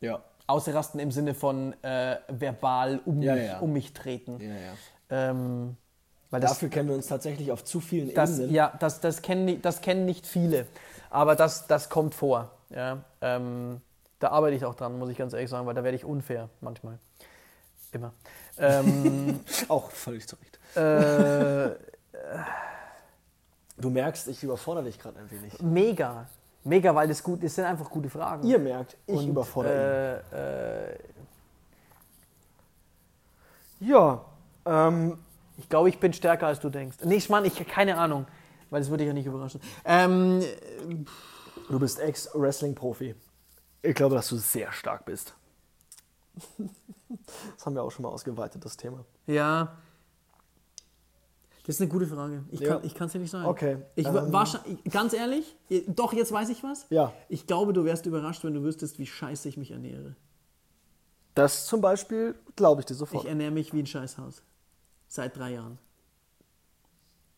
[0.00, 0.22] Ja.
[0.46, 3.58] Ausrasten im Sinne von äh, verbal um, Ja, mich, ja.
[3.60, 4.40] um mich treten.
[4.40, 4.72] ja, ja.
[5.10, 5.76] Ähm,
[6.30, 8.52] weil das, Dafür kennen wir uns tatsächlich auf zu vielen das, Ebenen.
[8.54, 10.66] ja, das, das, kennen, das kennen nicht viele,
[11.10, 12.50] aber das, das kommt vor.
[12.70, 13.04] Ja?
[13.20, 13.80] Ähm,
[14.24, 16.48] da arbeite ich auch dran, muss ich ganz ehrlich sagen, weil da werde ich unfair
[16.62, 16.98] manchmal.
[17.92, 18.12] Immer.
[18.58, 20.58] Ähm, Auch völlig zu Recht.
[20.76, 21.76] äh,
[23.76, 25.60] Du merkst, ich überfordere dich gerade ein wenig.
[25.60, 26.26] mega.
[26.62, 28.44] Mega, weil das gut das sind einfach gute Fragen.
[28.46, 30.98] Ihr merkt, ich Und, überfordere äh, äh,
[33.82, 33.88] ihn.
[33.90, 34.24] Ja,
[34.64, 35.18] ähm,
[35.58, 36.96] Ich glaube, ich bin stärker, als du denkst.
[37.04, 38.26] Nee, ich meine, ich keine Ahnung,
[38.70, 39.60] weil das würde ich ja nicht überraschen.
[39.84, 40.42] Ähm,
[41.68, 43.14] du bist Ex-Wrestling-Profi.
[43.84, 45.34] Ich glaube, dass du sehr stark bist.
[47.56, 49.04] Das haben wir auch schon mal ausgeweitet, das Thema.
[49.26, 49.76] ja.
[51.66, 52.44] Das ist eine gute Frage.
[52.50, 52.78] Ich Ja.
[52.78, 53.46] kann es dir nicht sagen.
[53.46, 56.84] Okay, Ich, ähm, wahrscheinlich, ganz ehrlich, doch, jetzt weiß ich was.
[56.90, 57.12] Ja.
[57.30, 60.14] Ich glaube, du wärst überrascht, wenn du wüsstest, wie scheiße ich mich ernähre.
[61.34, 63.22] Das zum Beispiel glaube ich dir sofort.
[63.24, 64.42] Ich ernähre mich wie ein Scheißhaus.
[65.08, 65.78] Seit drei Jahren.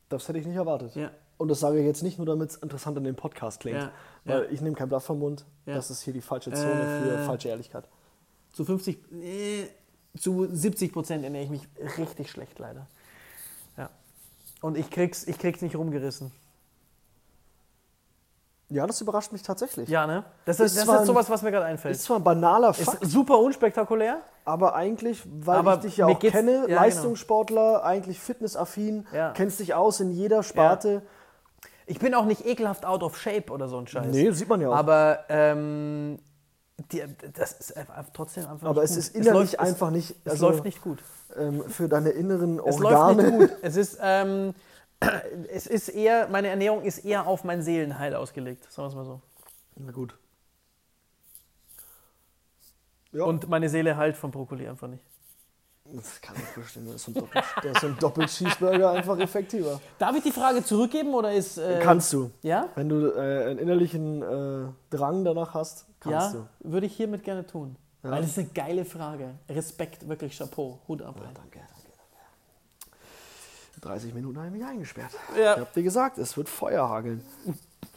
[0.08, 0.96] das hätte ich nicht erwartet.
[0.96, 1.10] Ja.
[1.38, 3.78] Und das sage ich jetzt nicht nur, damit es interessant in dem Podcast klingt.
[3.80, 3.90] Ja,
[4.24, 4.50] Weil ja.
[4.50, 5.44] ich nehme kein Blatt vom Mund.
[5.66, 5.74] Ja.
[5.74, 7.24] Das ist hier die falsche Zone für Äh.
[7.26, 7.84] falsche Ehrlichkeit.
[8.52, 9.66] Zu 50, äh,
[10.18, 11.68] zu 70 Prozent ernähre ich mich
[11.98, 12.86] richtig schlecht, leider.
[13.76, 13.90] Ja.
[14.62, 16.32] Und ich krieg's, ich krieg's nicht rumgerissen.
[18.68, 19.88] Ja, das überrascht mich tatsächlich.
[19.88, 20.24] Ja, ne?
[20.44, 21.94] Das Ist ist, das ist sowas, was mir gerade einfällt.
[21.94, 24.22] Ist zwar ein banaler Ist Fakt, super unspektakulär.
[24.44, 26.80] aber eigentlich, weil Aber ich dich ja auch kenne, ja, genau.
[26.80, 29.30] Leistungssportler, eigentlich fitnessaffin, Ja.
[29.32, 31.02] kennst dich aus in jeder Sparte.
[31.86, 34.06] Ich bin auch nicht ekelhaft out of shape oder so ein Scheiß.
[34.12, 34.74] Nee, sieht man ja auch.
[34.76, 36.18] Aber ähm,
[36.90, 39.04] die, das ist einfach trotzdem einfach Aber nicht es gut.
[39.04, 41.02] ist innerlich läuft, einfach nicht, Es, es also, läuft nicht gut.
[41.36, 43.22] ähm, für deine inneren Es Organe.
[43.22, 43.58] läuft nicht gut.
[43.62, 44.54] Es ist, ähm,
[45.52, 49.04] es ist eher, meine Ernährung ist eher auf mein Seelenheil ausgelegt, sagen wir es mal
[49.04, 49.20] so.
[49.76, 50.16] Na gut.
[53.12, 53.24] Ja.
[53.24, 55.02] Und meine Seele heilt vom Brokkoli einfach nicht.
[55.92, 56.86] Das kann ich verstehen.
[56.86, 59.80] Da ist so ein, Doppel da ist ein Doppel-Cheeseburger einfach effektiver.
[59.98, 61.58] Darf ich die Frage zurückgeben oder ist.
[61.58, 62.30] Äh, Kannst du.
[62.42, 62.68] Ja?
[62.74, 66.70] Wenn du äh, einen innerlichen äh, Drang danach hast, kannst Ja, du.
[66.72, 67.76] würde ich hiermit gerne tun.
[68.02, 68.10] Ja.
[68.10, 69.34] Weil das ist eine geile Frage.
[69.48, 70.78] Respekt, wirklich Chapeau.
[70.88, 71.14] Hut ab.
[71.18, 71.70] Ja, danke, danke, danke.
[73.80, 75.12] 30 Minuten habe ich mich eingesperrt.
[75.38, 75.54] Ja.
[75.54, 77.22] Ich habe dir gesagt, es wird Feuer hageln.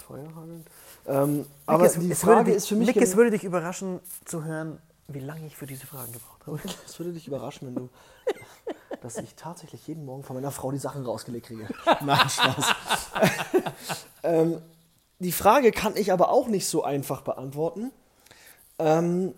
[0.08, 0.66] Feuer hageln.
[1.08, 2.96] Ähm, aber es- die Frage würde dich, ist für mich.
[2.98, 6.39] Es würde dich überraschen zu hören, wie lange ich für diese Fragen gebraucht habe.
[6.86, 7.90] Es würde dich überraschen, wenn du.
[9.02, 11.68] dass ich tatsächlich jeden Morgen von meiner Frau die Sachen rausgelegt kriege.
[12.02, 12.76] Nein, Spaß.
[14.24, 14.62] ähm,
[15.20, 17.92] die Frage kann ich aber auch nicht so einfach beantworten.
[18.78, 19.34] Ähm,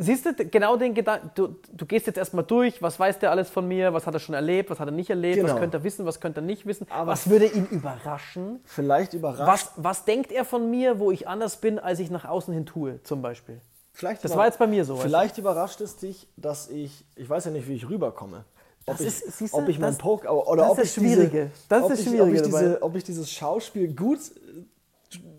[0.00, 3.50] Siehst du, genau den Gedanken, du, du gehst jetzt erstmal durch, was weiß der alles
[3.50, 5.52] von mir, was hat er schon erlebt, was hat er nicht erlebt, Genau.
[5.52, 9.12] was könnte er wissen, was könnte er nicht wissen, Aber- was würde ihn überraschen, vielleicht
[9.14, 9.48] überrascht.
[9.48, 12.64] was, was denkt er von mir, wo ich anders bin, als ich nach außen hin
[12.64, 13.60] tue, zum Beispiel.
[13.98, 14.94] Vielleicht Das war jetzt bei mir so.
[14.94, 17.04] Vielleicht überrascht es dich, dass ich.
[17.16, 18.44] Ich weiß ja nicht, wie ich rüberkomme.
[18.86, 20.94] Ob Das ich, ist- du, ob ich mein das- Poke oder das ob ist ich
[20.94, 21.46] das Schwierige.
[21.52, 22.62] Diese, Das ist ob das ich, Schwierige ob ich, dabei.
[22.62, 24.20] diese, ob ich dieses Schauspiel gut,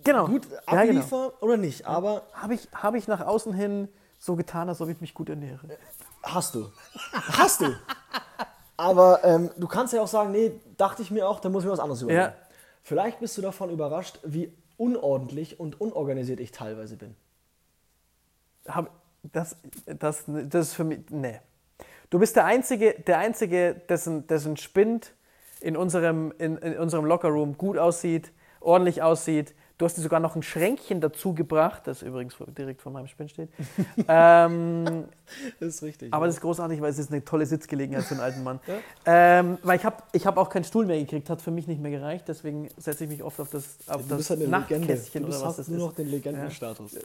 [0.04, 0.26] genau.
[0.28, 1.00] gut ja, genau.
[1.00, 1.88] abliefer oder nicht.
[1.88, 3.88] Aber Habe ich, hab ich nach außen hin
[4.20, 5.62] so getan, als ob ich mich gut ernähre?
[6.22, 6.70] Hast du.
[7.14, 7.74] Hast du.
[8.76, 11.68] Aber ähm, du kannst ja auch sagen, nee, dachte ich mir auch, dann muss ich
[11.68, 12.24] mir was anderes überlegen.
[12.24, 12.34] Ja.
[12.84, 17.16] Vielleicht bist du davon überrascht, wie unordentlich und unorganisiert ich teilweise bin.
[18.70, 18.92] Hab,
[19.24, 21.00] das, das, das ist für mich.
[21.10, 21.40] Nee.
[22.10, 25.14] Du bist der Einzige, der Einzige dessen, dessen Spind
[25.62, 29.54] in unserem, in, in unserem Lockerroom gut aussieht, ordentlich aussieht.
[29.80, 33.32] Du hast dir sogar noch ein Schränkchen dazu gebracht, das übrigens direkt vor meinem Spind
[33.32, 33.48] steht.
[34.10, 35.06] ähm,
[35.62, 36.14] Das ist richtig.
[36.14, 38.60] aber das ist großartig, weil es ist eine tolle Sitzgelegenheit für einen alten Mann.
[39.06, 41.82] Ähm, weil ich habe ich hab auch keinen Stuhl mehr gekriegt, hat für mich nicht
[41.82, 44.48] mehr gereicht, deswegen setze ich mich oft auf das, auf du das halt.
[44.48, 45.84] Nachtkästchen Du bist, oder was hast das nur ist.
[45.86, 46.98] noch den Legendenstatus.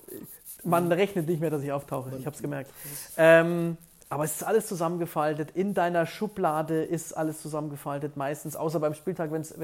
[0.65, 2.11] Man rechnet nicht mehr, dass ich auftauche.
[2.19, 2.71] Ich habe es gemerkt.
[3.17, 3.77] Ähm,
[4.11, 5.53] aber es ist alles zusammengefaltet.
[5.55, 9.55] In deiner Schublade ist alles zusammengefaltet, meistens, außer beim Spieltag, wenn es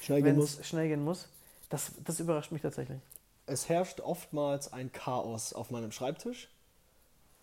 [0.00, 0.66] Schnell gehen wenn's muss.
[0.66, 1.28] schnell gehen muss.
[1.72, 2.98] Das, das überrascht mich tatsächlich.
[3.46, 6.48] Es herrscht oftmals ein Chaos auf meinem Schreibtisch,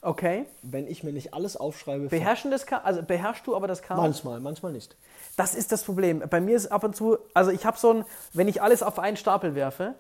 [0.02, 0.46] Okay.
[0.62, 2.08] wenn ich mir nicht alles aufschreibe.
[2.08, 4.00] Beherrschen das Chaos, also beherrschst du aber das Chaos?
[4.00, 4.96] manchmal, manchmal nicht.
[5.36, 6.24] Das ist das Problem.
[6.30, 9.00] Bei mir ist ab und zu, also ich habe so ein, wenn ich alles auf
[9.00, 9.96] einen Stapel werfe,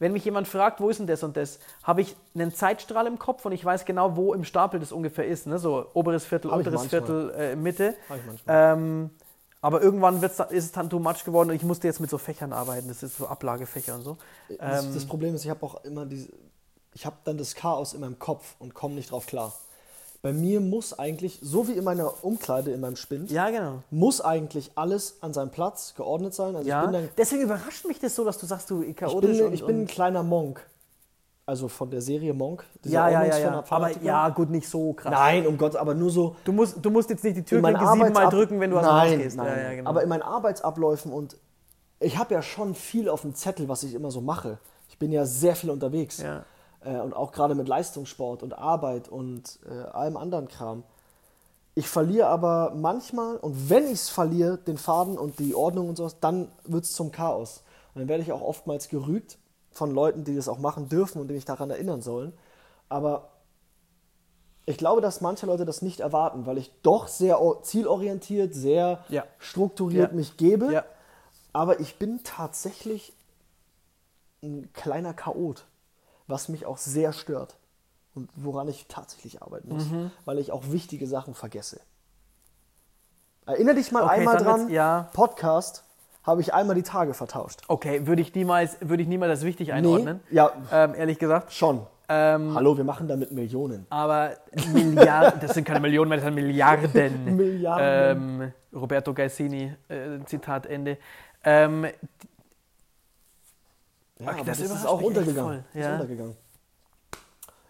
[0.00, 3.18] Wenn mich jemand fragt, wo ist denn das und das, habe ich einen Zeitstrahl im
[3.18, 5.46] Kopf und ich weiß genau, wo im Stapel das ungefähr ist.
[5.48, 5.58] Ne?
[5.58, 6.86] So oberes Viertel, Hab unteres.
[6.86, 7.96] Viertel, äh, Mitte.
[8.08, 8.72] Hab ich manchmal.
[8.74, 9.10] Ähm,
[9.60, 12.18] aber irgendwann wird's, ist es dann too much geworden und ich musste jetzt mit so
[12.18, 12.88] Fächern arbeiten.
[12.88, 14.16] Das ist so Ablagefächer und so.
[14.58, 16.28] Das, Ähm, das Problem ist, ich habe auch immer diese.
[16.94, 19.52] Ich habe dann das Chaos in meinem Kopf und komme nicht drauf klar.
[20.20, 23.82] Bei mir muss eigentlich, so wie in meiner Umkleide, in meinem Spind, ja, genau.
[23.90, 26.56] muss eigentlich alles an seinem Platz geordnet sein.
[26.56, 26.80] Also Ja.
[26.80, 29.46] ich bin dann Deswegen überrascht mich das so, dass du sagst, du Ich chaotisch bin,
[29.46, 30.66] und, ich bin ein kleiner Monk.
[31.48, 32.62] Also von der Serie Monk.
[32.84, 33.64] ja, ja, ja, ja.
[33.70, 35.10] Aber ja, gut, nicht so krass.
[35.10, 36.36] Nein, um Gott, aber nur so.
[36.44, 39.12] Du musst, du musst jetzt nicht die Türklinke siebenmal drücken, wenn du aus dem nein,
[39.12, 39.36] Haus gehst.
[39.38, 39.76] Nein, ja, ja, nein.
[39.78, 39.88] genau.
[39.88, 41.38] Aber in meinen Arbeitsabläufen und
[42.00, 44.58] ich habe ja schon viel auf dem Zettel, was ich immer so mache.
[44.90, 46.18] Ich bin ja sehr viel unterwegs.
[46.18, 46.44] ja.
[46.84, 50.82] Äh, und auch gerade mit Leistungssport und Arbeit und äh, allem anderen Kram.
[51.74, 55.96] Ich verliere aber manchmal, und wenn ich es verliere, den Faden und die Ordnung und
[55.96, 57.62] sowas, dann wird es zum Chaos.
[57.94, 59.38] Und dann werde ich auch oftmals gerügt
[59.78, 62.32] von Leuten, die das auch machen dürfen und die mich daran erinnern sollen.
[62.90, 63.30] Aber
[64.66, 69.24] ich glaube, dass manche Leute das nicht erwarten, weil ich doch sehr zielorientiert, sehr Ja.
[69.38, 70.16] strukturiert Ja.
[70.16, 70.70] mich gebe.
[70.72, 70.84] Ja.
[71.54, 73.14] Aber ich bin tatsächlich
[74.42, 75.64] ein kleiner Chaot,
[76.26, 77.56] was mich auch sehr stört
[78.14, 80.10] und woran ich tatsächlich arbeiten muss, Mhm.
[80.26, 81.80] weil ich auch wichtige Sachen vergesse.
[83.46, 85.08] Erinner dich mal Okay, einmal dran, ja.
[85.14, 85.82] Podcast
[86.28, 87.62] habe ich einmal die Tage vertauscht.
[87.68, 90.20] Okay, würde ich niemals, würde ich niemals als wichtig einordnen.
[90.30, 91.52] ja, Ähm, ehrlich gesagt.
[91.52, 91.80] schon.
[92.10, 93.86] Ähm, Hallo, wir machen damit Millionen.
[93.90, 94.32] aber
[94.72, 97.36] Milliarden, das sind keine Millionen mehr, das sind Milliarden.
[97.36, 98.42] Milliarden.
[98.42, 100.96] Ähm, Roberto Gaisini, äh, Zitat Ende.
[101.44, 101.84] Ähm,
[104.20, 105.62] Ja, Okay, das das, ist auch untergegangen.
[105.72, 106.36] voll, Ist untergegangen.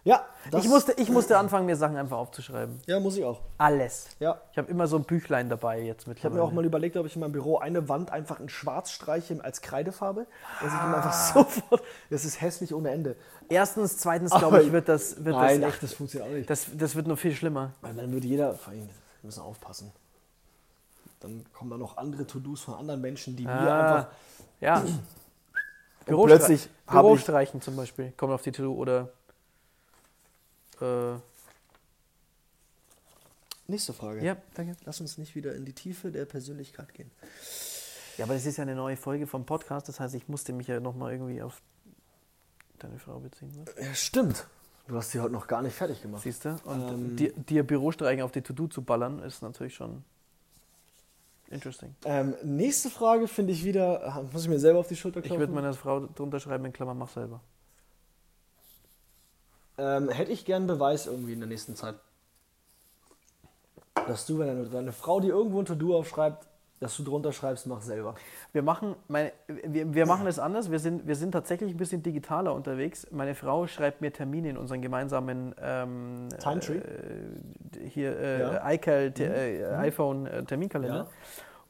[0.09, 0.25] Ja,
[0.57, 2.79] ich, musste, ich musste anfangen, mir Sachen einfach aufzuschreiben.
[2.87, 3.41] Ja, muss ich auch.
[3.57, 4.07] Alles.
[4.19, 4.39] Ja.
[4.51, 6.41] Ich habe immer so ein Büchlein dabei jetzt Ich habe mittlerweile.
[6.41, 9.43] mir auch mal überlegt, ob ich in meinem Büro eine Wand einfach in schwarz streiche
[9.43, 10.25] als Kreidefarbe.
[10.61, 10.93] Dass ich Ah.
[10.95, 11.83] einfach sofort.
[12.09, 13.15] Das ist hässlich ohne Ende.
[13.49, 16.49] Erstens, zweitens glaube ich, wird das, wird Nein, das ach, echt, das funktioniert auch nicht.
[16.49, 17.71] das, das wird noch viel schlimmer.
[17.81, 18.87] Weil dann würde jeder, vor allem, wir
[19.23, 19.91] müssen aufpassen.
[21.19, 24.11] Dann kommen da noch andere To-Dos von anderen Menschen, die mir Ah, einfach.
[24.61, 24.83] ja.
[26.07, 29.09] Und plötzlich hab ich- Bürostreichen zum Beispiel, kommt auf die To-Do oder
[30.81, 31.15] äh,
[33.67, 34.23] Nächste Frage.
[34.25, 34.75] ja, danke.
[34.85, 37.11] Lass uns nicht wieder in die Tiefe der Persönlichkeit gehen.
[38.17, 40.67] Ja, aber das ist ja eine neue Folge vom Podcast, das heißt, ich musste mich
[40.67, 41.61] ja nochmal irgendwie auf
[42.79, 43.51] deine Frau beziehen.
[43.55, 43.65] Ne?
[43.85, 44.47] Ja, stimmt.
[44.87, 46.23] Du hast sie heute noch gar nicht fertig gemacht.
[46.23, 46.59] Siehst du?
[46.63, 47.15] Und Ähm.
[47.15, 50.03] dir, dir Bürostreichen auf die To-Do zu ballern, ist natürlich schon
[51.49, 51.95] interesting.
[52.05, 54.27] Ähm, nächste Frage finde ich wieder.
[54.33, 55.41] Muss ich mir selber auf die Schulter Ich klopfen?
[55.41, 57.39] würde meiner Frau drunter schreiben, in Klammern, mach selber.
[59.79, 61.95] Ähm, hätte ich gern Beweis irgendwie in der nächsten Zeit.
[64.07, 66.47] Dass du, wenn deine, deine Frau dir irgendwo ein To-Do aufschreibt,
[66.79, 68.15] dass du drunter schreibst, mach selber.
[68.53, 70.71] Wir machen, meine, wir, wir machen es anders.
[70.71, 73.07] Wir sind, wir sind tatsächlich ein bisschen digitaler unterwegs.
[73.11, 76.77] Meine Frau schreibt mir Termine in unseren gemeinsamen ähm, Timetree?
[76.77, 78.51] Äh, hier äh, Ja.
[78.63, 78.71] Mhm.
[78.71, 80.95] iCal, äh, iPhone äh, Terminkalender.
[80.95, 81.07] Ja.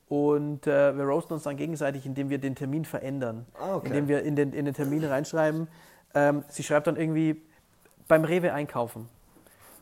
[0.09, 3.45] Und äh, wir roasten uns dann gegenseitig, indem wir den Termin verändern.
[3.59, 3.87] Ah, okay.
[3.87, 5.67] Indem wir in den, in den Termin reinschreiben.
[6.13, 7.41] Ähm, sie schreibt dann irgendwie
[8.09, 9.07] beim Rewe einkaufen.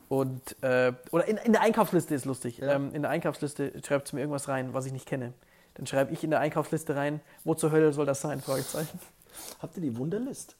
[0.09, 2.59] Und, äh, oder in, in der Einkaufsliste ist lustig.
[2.59, 2.73] Ja.
[2.73, 5.33] Ähm, in der Einkaufsliste schreibt sie mir irgendwas rein, was ich nicht kenne.
[5.73, 8.41] Dann schreibe ich in der Einkaufsliste rein, wo zur Hölle soll das sein?
[8.41, 8.99] Fragezeichen.
[9.61, 10.55] Habt ihr die Wunderlist?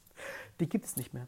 [0.60, 1.28] Die gibt es nicht mehr.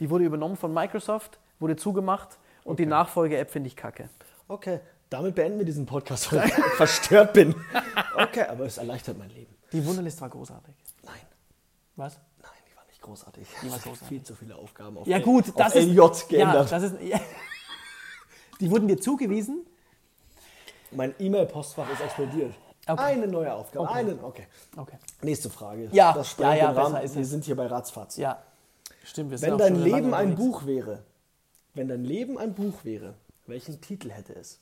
[0.00, 4.08] Die wurde übernommen von Microsoft, wurde zugemacht und die Nachfolge-App finde ich kacke.
[4.48, 7.54] Okay, damit beenden wir diesen Podcast, weil ich verstört bin.
[8.14, 9.54] Okay, aber es erleichtert mein Leben.
[9.72, 10.74] Die Wunderlist war großartig.
[11.02, 11.14] Nein,
[11.96, 12.20] Was?
[12.42, 13.46] nein, die war nicht großartig.
[13.62, 14.08] Die war großartig.
[14.08, 16.70] Viel zu viele Aufgaben auf, Ja gut, auf das LJ ist geändert.
[16.70, 17.20] Ja, das ist, ja.
[18.60, 19.66] Die wurden dir zugewiesen.
[20.92, 22.54] mein E-Mail-Postfach ist explodiert.
[22.86, 23.00] Okay.
[23.00, 23.88] Eine neue Aufgabe.
[23.88, 23.98] Okay.
[23.98, 24.46] Einen, okay.
[24.76, 24.98] Okay.
[25.22, 25.88] Nächste Frage.
[25.92, 26.92] Ja, das ja, ja, Rahmen.
[26.92, 28.16] besser ist Wir sind hier bei Ratzfatz.
[28.16, 28.42] Ja,
[29.04, 29.30] stimmt.
[29.30, 30.36] Wir sind Wenn dein Leben ein unterwegs.
[30.36, 31.04] Buch wäre,
[31.74, 33.14] wenn dein Leben ein Buch wäre,
[33.46, 34.58] welchen Titel hätte es?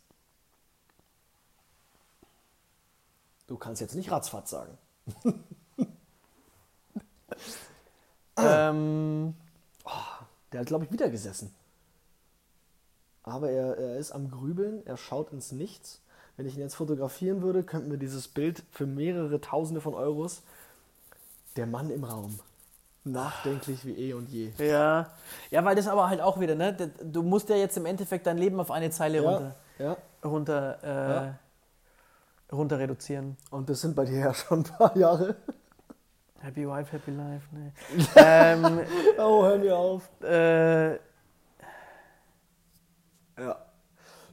[3.47, 4.79] Du kannst jetzt nicht Ratzfatz sagen.
[8.45, 9.35] Ähm,
[10.53, 11.55] Der hat, glaube ich, wieder gesessen.
[13.23, 16.01] Aber er, er ist am Grübeln, er schaut ins Nichts.
[16.37, 20.43] Wenn ich ihn jetzt fotografieren würde, könnten wir dieses Bild für mehrere Tausende von Euros.
[21.57, 22.39] Der Mann im Raum.
[23.05, 24.53] Nachdenklich wie eh und je.
[24.59, 25.11] ja.
[25.51, 26.91] ja, weil das aber halt auch wieder, ne?
[27.03, 29.97] Du musst ja jetzt im Endeffekt dein Leben auf eine Zeile runter, Ja, ja.
[30.29, 31.39] runter, äh, Ja.
[32.53, 33.37] runter reduzieren.
[33.51, 35.37] Und das sind bei dir ja schon ein paar Jahre.
[36.43, 37.71] Happy Wife, Happy Life, ne.
[38.17, 38.81] ähm,
[39.19, 40.09] oh, hör mir auf.
[40.23, 40.95] Äh,
[43.39, 43.67] ja.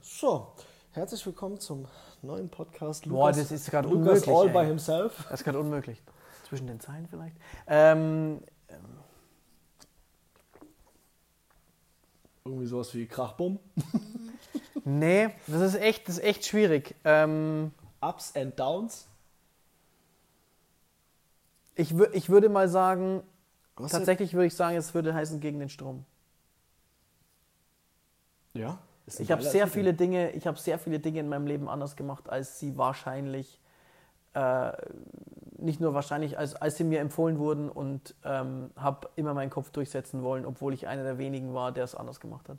[0.02, 0.54] So,
[0.94, 1.86] herzlich willkommen zum
[2.22, 3.36] neuen Podcast Lukas.
[3.36, 4.26] Boah, das ist gerade unmöglich.
[4.26, 4.54] Lukas all ey.
[4.54, 5.18] by himself.
[5.24, 6.02] Das ist gerade unmöglich.
[6.48, 7.36] Zwischen den Zeilen vielleicht.
[7.68, 8.40] Ähm,
[8.70, 8.78] ähm.
[12.46, 13.60] Irgendwie sowas wie Krachbumm.
[14.86, 16.96] nee, das ist echt, das ist echt schwierig.
[17.04, 19.10] Ähm, Ups and Downs
[21.78, 23.22] ich, ich würde mal sagen,
[23.76, 26.06] Was tatsächlich würde ich sagen, es würde heißen gegen den Strom.
[28.54, 28.80] Ja.
[29.20, 32.28] Ich habe sehr viele Dinge, ich habe sehr viele Dinge in meinem Leben anders gemacht,
[32.30, 33.62] als sie wahrscheinlich,
[34.34, 34.72] äh,
[35.58, 39.70] nicht nur wahrscheinlich, als, als sie mir empfohlen wurden und ähm, habe immer meinen Kopf
[39.70, 42.58] durchsetzen wollen, obwohl ich einer der wenigen war, der es anders gemacht hat.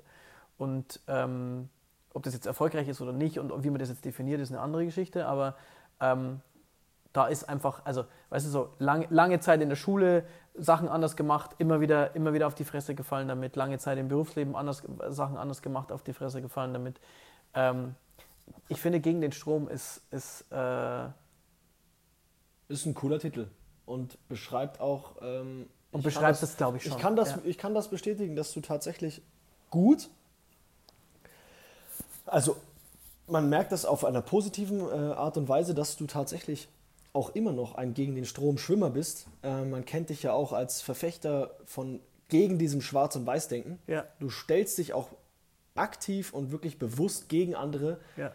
[0.56, 1.68] Und ähm,
[2.14, 4.60] ob das jetzt erfolgreich ist oder nicht und wie man das jetzt definiert, ist eine
[4.60, 5.54] andere Geschichte, aber
[6.00, 6.40] ähm,
[7.12, 11.16] da ist einfach, also, weißt du, so lang, lange Zeit in der Schule Sachen anders
[11.16, 14.82] gemacht, immer wieder, immer wieder auf die Fresse gefallen damit, lange Zeit im Berufsleben anders,
[15.08, 17.00] Sachen anders gemacht, auf die Fresse gefallen damit.
[17.54, 17.94] Ähm,
[18.68, 21.06] ich finde, gegen den Strom ist, ist äh,
[22.68, 23.48] Ist ein cooler Titel.
[23.86, 25.16] Und beschreibt auch.
[25.22, 26.92] Ähm, und beschreibt das, glaube ich, schon.
[26.92, 27.38] Ich kann, das, Ja.
[27.44, 29.22] ich kann das bestätigen, dass du tatsächlich
[29.70, 30.10] gut.
[32.26, 32.56] Also,
[33.26, 36.68] man merkt das auf einer positiven äh, Art und Weise, dass du tatsächlich
[37.18, 39.26] auch immer noch ein gegen den Strom Schwimmer bist.
[39.42, 43.78] Äh, man kennt dich ja auch als Verfechter von gegen diesem Schwarz- und Weiß-Denken.
[43.86, 44.04] Ja.
[44.20, 45.08] Du stellst dich auch
[45.74, 48.32] aktiv und wirklich bewusst gegen andere, Ja.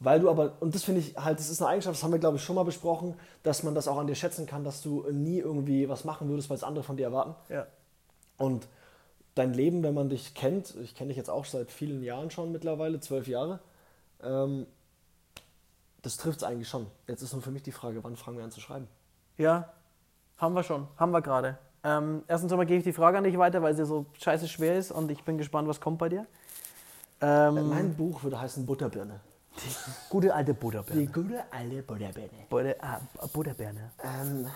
[0.00, 2.18] weil du aber, und das finde ich halt, das ist eine Eigenschaft, das haben wir
[2.18, 5.04] glaube ich schon mal besprochen, dass man das auch an dir schätzen kann, dass du
[5.10, 7.34] nie irgendwie was machen würdest, weil es andere von dir erwarten.
[7.52, 7.66] Ja.
[8.38, 8.68] Und
[9.34, 12.50] dein Leben, wenn man dich kennt, ich kenne dich jetzt auch seit vielen Jahren schon
[12.52, 13.60] mittlerweile, zwölf Jahre,
[14.22, 14.66] ähm,
[16.02, 16.86] das trifft es eigentlich schon.
[17.06, 18.88] Jetzt ist nur für mich die Frage, wann fangen wir an zu schreiben?
[19.36, 19.72] Ja,
[20.36, 21.58] haben wir schon, haben wir gerade.
[21.84, 24.76] Ähm, erstens einmal gebe ich die Frage an dich weiter, weil sie so scheiße schwer
[24.76, 26.26] ist und ich bin gespannt, was kommt bei dir.
[27.20, 29.20] Ähm, Mein Buch würde heißen Butterbirne.
[30.08, 31.00] gute alte Butterbirne.
[31.00, 32.46] Die gute alte Butterbirne.
[32.48, 33.00] Butter, ah,
[33.32, 33.90] Butterbirne.
[34.02, 34.46] Ähm,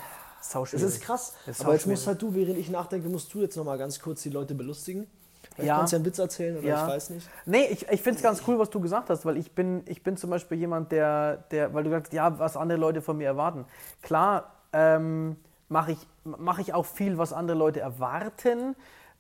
[0.41, 0.87] Sau es schwierig.
[0.87, 3.57] ist krass, Das ist aber jetzt musst halt du, während ich nachdenke, musst du jetzt
[3.57, 5.07] noch mal ganz kurz die Leute belustigen.
[5.55, 5.77] Vielleicht Ja.
[5.77, 6.87] kannst du ja einen Witz erzählen oder Ja.
[6.87, 7.29] ich weiß nicht.
[7.47, 10.03] Nee, ich, ich finde es ganz cool, was du gesagt hast, weil ich bin, ich
[10.03, 13.17] bin zum Beispiel jemand, der, der weil du gesagt hast, ja, was andere Leute von
[13.19, 13.65] mir erwarten.
[14.03, 15.37] Klar ähm,
[15.69, 18.75] mache ich, mach ich auch viel, was andere Leute erwarten,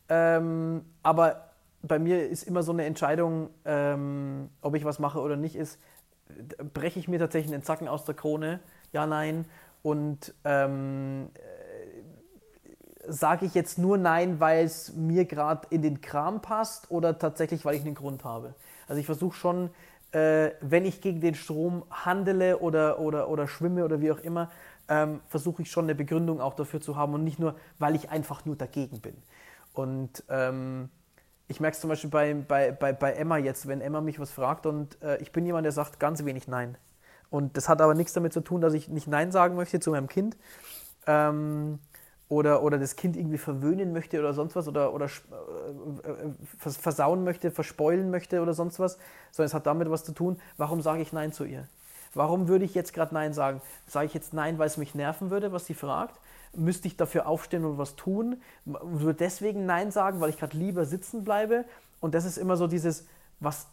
[0.08, 1.48] ähm, aber
[1.82, 5.80] bei mir ist immer so eine Entscheidung, ähm, ob ich was mache oder nicht, ist,
[6.72, 8.60] breche ich mir tatsächlich einen Zacken aus der Krone,
[8.92, 9.46] ja, nein,
[9.82, 11.28] und ähm,
[13.06, 17.64] sage ich jetzt nur Nein, weil es mir gerade in den Kram passt oder tatsächlich,
[17.64, 18.54] weil ich einen Grund habe.
[18.86, 19.70] Also ich versuche schon,
[20.12, 24.50] äh, wenn ich gegen den Strom handele oder, oder, oder schwimme oder wie auch immer,
[24.88, 28.10] ähm, versuche ich schon eine Begründung auch dafür zu haben und nicht nur, weil ich
[28.10, 29.16] einfach nur dagegen bin.
[29.72, 30.90] Und ähm,
[31.48, 34.30] ich merke es zum Beispiel bei, bei, bei, bei Emma jetzt, wenn Emma mich was
[34.30, 36.76] fragt und äh, ich bin jemand, der sagt ganz wenig Nein.
[37.30, 39.90] Und das hat aber nichts damit zu tun, dass ich nicht Nein sagen möchte zu
[39.90, 40.36] meinem Kind.
[41.06, 41.78] Ähm,
[42.32, 46.78] oder, oder das Kind irgendwie verwöhnen möchte oder sonst was oder, oder äh, äh, vers-
[46.78, 48.96] versauen möchte, verspoilen möchte oder sonst was,
[49.30, 51.68] sondern es hat damit was zu tun, warum sage ich Nein zu ihr?
[52.14, 53.60] Warum würde ich jetzt gerade Nein sagen?
[53.86, 56.18] Sage ich jetzt Nein, weil es mich nerven würde, was sie fragt?
[56.54, 58.40] Müsste ich dafür aufstehen und was tun?
[58.64, 61.66] Würde deswegen Nein sagen, weil ich gerade lieber sitzen bleibe?
[62.00, 63.06] Und das ist immer so dieses,
[63.40, 63.66] was,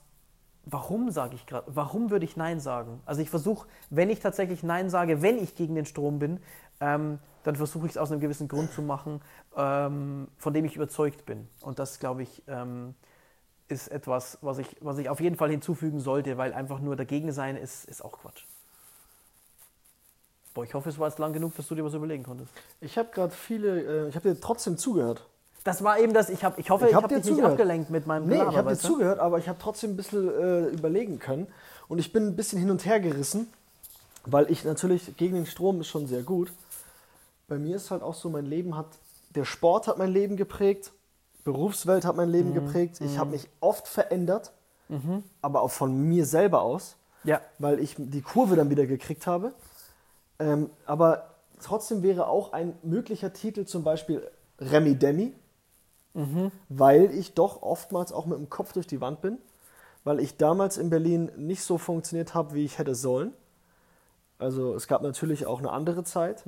[0.65, 3.01] warum sage ich gerade, warum würde ich Nein sagen?
[3.05, 6.39] Also ich versuche, wenn ich tatsächlich Nein sage, wenn ich gegen den Strom bin,
[6.79, 9.21] ähm, dann versuche ich es aus einem gewissen Grund zu machen,
[9.55, 11.47] ähm, von dem ich überzeugt bin.
[11.61, 12.95] Und das, glaube ich, ähm,
[13.67, 17.31] ist etwas, was ich, was ich auf jeden Fall hinzufügen sollte, weil einfach nur dagegen
[17.31, 18.43] sein ist, ist auch Quatsch.
[20.53, 22.51] Boah, ich hoffe, es war jetzt lang genug, dass du dir was überlegen konntest.
[22.81, 25.25] Ich habe gerade viele, äh, ich habe dir trotzdem zugehört.
[25.63, 27.51] Das war eben das, ich, hab, ich hoffe, Ich hab habe dir dich nicht zugehört.
[27.53, 30.27] abgelenkt mit meinem Nee, Gelaber, ich habe dir zugehört, aber ich habe trotzdem ein bisschen
[30.29, 31.47] äh, überlegen können.
[31.87, 33.47] Und ich bin ein bisschen hin und her gerissen,
[34.25, 36.51] weil ich natürlich gegen den Strom ist schon sehr gut.
[37.49, 38.87] Bei mir ist halt auch so, mein Leben hat,
[39.35, 40.91] der Sport hat mein Leben geprägt,
[41.43, 42.33] Berufswelt hat mein Mhm.
[42.33, 43.01] Leben geprägt.
[43.01, 44.51] Ich habe mich oft verändert,
[45.41, 49.53] aber auch von mir selber aus, Ja, weil ich die Kurve dann wieder gekriegt habe.
[50.39, 54.25] Ähm, aber trotzdem wäre auch ein möglicher Titel zum Beispiel
[54.59, 55.33] Remi Demi,
[56.69, 59.37] weil ich doch oftmals auch mit dem Kopf durch die Wand bin,
[60.03, 63.33] weil ich damals in Berlin nicht so funktioniert habe, wie ich hätte sollen.
[64.39, 66.45] Also es gab natürlich auch eine andere Zeit,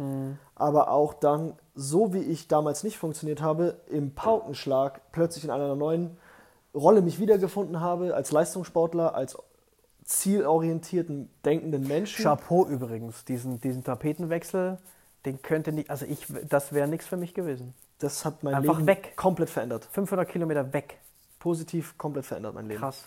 [0.56, 5.76] aber auch dann, so wie ich damals nicht funktioniert habe, im Paukenschlag plötzlich in einer
[5.76, 6.18] neuen
[6.74, 9.38] Rolle mich wiedergefunden habe, als Leistungssportler, als
[10.06, 12.24] zielorientierten, denkenden Menschen.
[12.24, 14.78] Chapeau übrigens, diesen, diesen Tapetenwechsel,
[15.26, 17.74] den könnte nicht, also ich, das wäre nichts für mich gewesen.
[18.00, 19.14] Das hat mein Einfach Leben weg.
[19.16, 19.88] komplett verändert.
[19.92, 21.00] 500 Kilometer weg.
[21.40, 22.80] Positiv komplett verändert mein Leben.
[22.80, 23.04] Krass.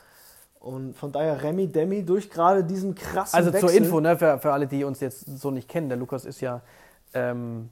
[0.65, 3.69] Und von daher Remi Demi durch gerade diesen krassen Also Wechsel.
[3.69, 6.41] zur Info, ne, für, für alle, die uns jetzt so nicht kennen, der Lukas ist
[6.41, 6.63] ja
[7.13, 7.69] ähm,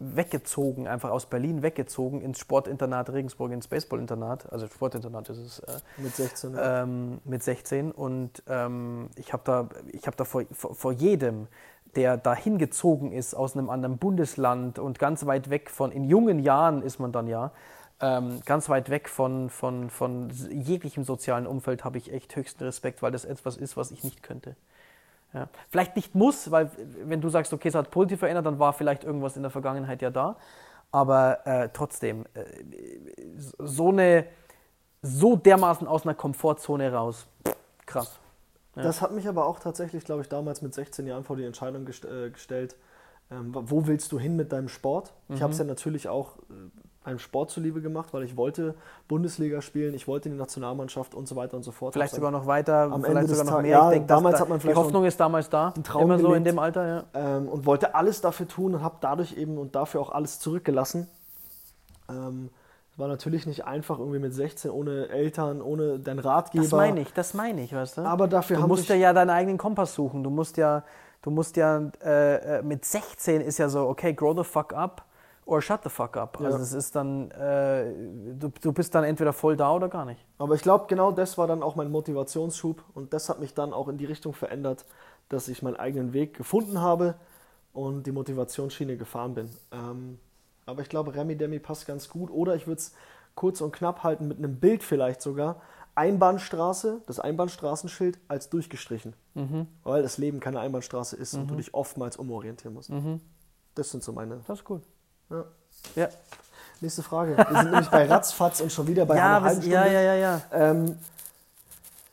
[0.00, 4.52] weggezogen, einfach aus Berlin weggezogen ins Sportinternat Regensburg, ins Baseballinternat.
[4.52, 5.58] Also Sportinternat ist es.
[5.60, 6.56] Äh, Mit 16.
[6.60, 11.46] ähm, mit 16 und ähm, ich habe da, ich hab da vor, vor, vor jedem,
[11.94, 16.40] der da hingezogen ist aus einem anderen Bundesland und ganz weit weg von, in jungen
[16.40, 17.52] Jahren ist man dann ja,
[18.00, 23.02] ähm, ganz weit weg von, von, von jeglichem sozialen Umfeld, habe ich echt höchsten Respekt,
[23.02, 24.56] weil das etwas ist, was ich nicht könnte.
[25.34, 25.48] Ja.
[25.68, 26.70] Vielleicht nicht muss, weil
[27.04, 30.00] wenn du sagst, okay, es hat positiv verändert, dann war vielleicht irgendwas in der Vergangenheit
[30.00, 30.36] ja da.
[30.90, 32.44] Aber äh, trotzdem, äh,
[33.36, 34.24] so eine,
[35.02, 37.26] so dermaßen aus einer Komfortzone raus.
[37.84, 38.18] Krass.
[38.74, 38.82] Ja.
[38.82, 41.84] Das hat mich aber auch tatsächlich, glaube ich, damals mit 16 Jahren vor die Entscheidung
[41.84, 42.76] gest äh, gestellt,
[43.30, 45.12] ähm, wo willst du hin mit deinem Sport?
[45.28, 45.34] Mhm.
[45.34, 46.52] Ich habe es ja natürlich auch äh,
[47.08, 48.74] einem Sport zuliebe gemacht, weil ich wollte
[49.08, 51.94] Bundesliga spielen, ich wollte in die Nationalmannschaft und so weiter und so fort.
[51.94, 53.70] Vielleicht sogar noch weiter, am vielleicht Ende sogar noch mehr.
[53.70, 55.74] ja, ich denke, damals dass hat man die vielleicht Hoffnung ist damals da.
[55.98, 57.04] Immer so in dem Alter, ja.
[57.14, 61.08] ähm, und wollte alles dafür tun und habe dadurch eben und dafür auch alles zurückgelassen.
[62.08, 62.50] Ähm,
[62.96, 66.64] war natürlich nicht einfach irgendwie mit 16 ohne Eltern, ohne deinen Ratgeber.
[66.64, 68.00] Das meine ich, das meine ich, weißt du?
[68.02, 70.24] Aber dafür du musst ja deinen eigenen Kompass suchen.
[70.24, 70.82] Du musst ja,
[71.22, 75.04] du musst ja, äh, äh, mit 16 ist ja so, okay, grow the fuck up
[75.48, 76.38] or shut the fuck up.
[76.40, 76.58] Also Ja.
[76.58, 77.92] das ist dann, äh,
[78.38, 80.24] du, du bist dann entweder voll da oder gar nicht.
[80.38, 83.72] Aber ich glaube, genau das war dann auch mein Motivationsschub und das hat mich dann
[83.72, 84.84] auch in die Richtung verändert,
[85.28, 87.14] dass ich meinen eigenen Weg gefunden habe
[87.72, 89.50] und die Motivationsschiene gefahren bin.
[89.72, 90.18] Ähm,
[90.66, 92.92] aber ich glaube, Remy Demi passt ganz gut oder ich würde es
[93.34, 95.60] kurz und knapp halten mit einem Bild vielleicht sogar.
[95.94, 99.14] Einbahnstraße, das Einbahnstraßenschild als durchgestrichen,
[99.82, 102.92] weil das Leben keine Einbahnstraße ist und du dich oftmals umorientieren musst.
[103.74, 104.40] Das sind so meine.
[104.46, 104.82] Das ist gut.
[105.30, 105.44] Ja.
[105.94, 106.08] Ja,
[106.80, 107.36] Nächste Frage.
[107.36, 109.76] Wir sind nämlich bei Ratzfatz und schon wieder bei ja, einer halben Stunde.
[109.76, 110.40] ja, ja, ja, ja.
[110.52, 110.96] Ähm,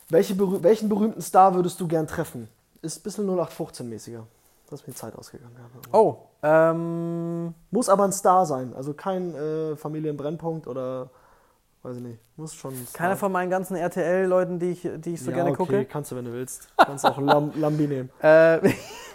[0.09, 2.47] welche berüh welchen berühmten Star würdest du gern treffen?
[2.81, 4.23] Ist ein bisschen 0815-mäßiger.
[4.69, 5.55] Das ist mir die Zeit ausgegangen.
[5.91, 8.73] Oh, ähm, Muss aber ein Star sein.
[8.75, 11.09] Also kein äh, Familienbrennpunkt oder
[11.83, 12.19] weiß ich nicht.
[12.35, 12.97] Muss schon ein Star.
[12.97, 15.85] keiner von meinen ganzen RTL-Leuten, die ich, die ich so ja, gerne okay, gucke.
[15.85, 16.67] kannst du, wenn du willst.
[16.77, 18.09] Kannst auch Lam Lambi nehmen.
[18.19, 18.71] Äh,